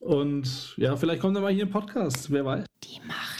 [0.00, 2.66] Und ja, vielleicht kommt er mal hier im Podcast, wer weiß.
[2.84, 3.39] Die Macht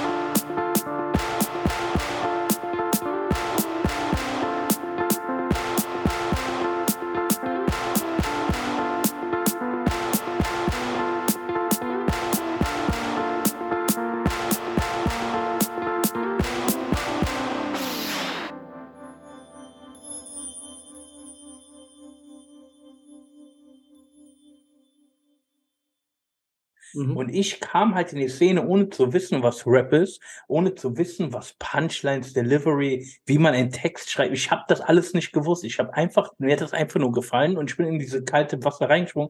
[26.93, 27.17] Mhm.
[27.17, 30.97] Und ich kam halt in die Szene, ohne zu wissen, was Rap ist, ohne zu
[30.97, 34.33] wissen, was Punchlines, Delivery, wie man einen Text schreibt.
[34.33, 35.63] Ich habe das alles nicht gewusst.
[35.63, 38.63] Ich habe einfach, mir hat das einfach nur gefallen und ich bin in diese kalte
[38.63, 39.29] Wasser reingesprungen.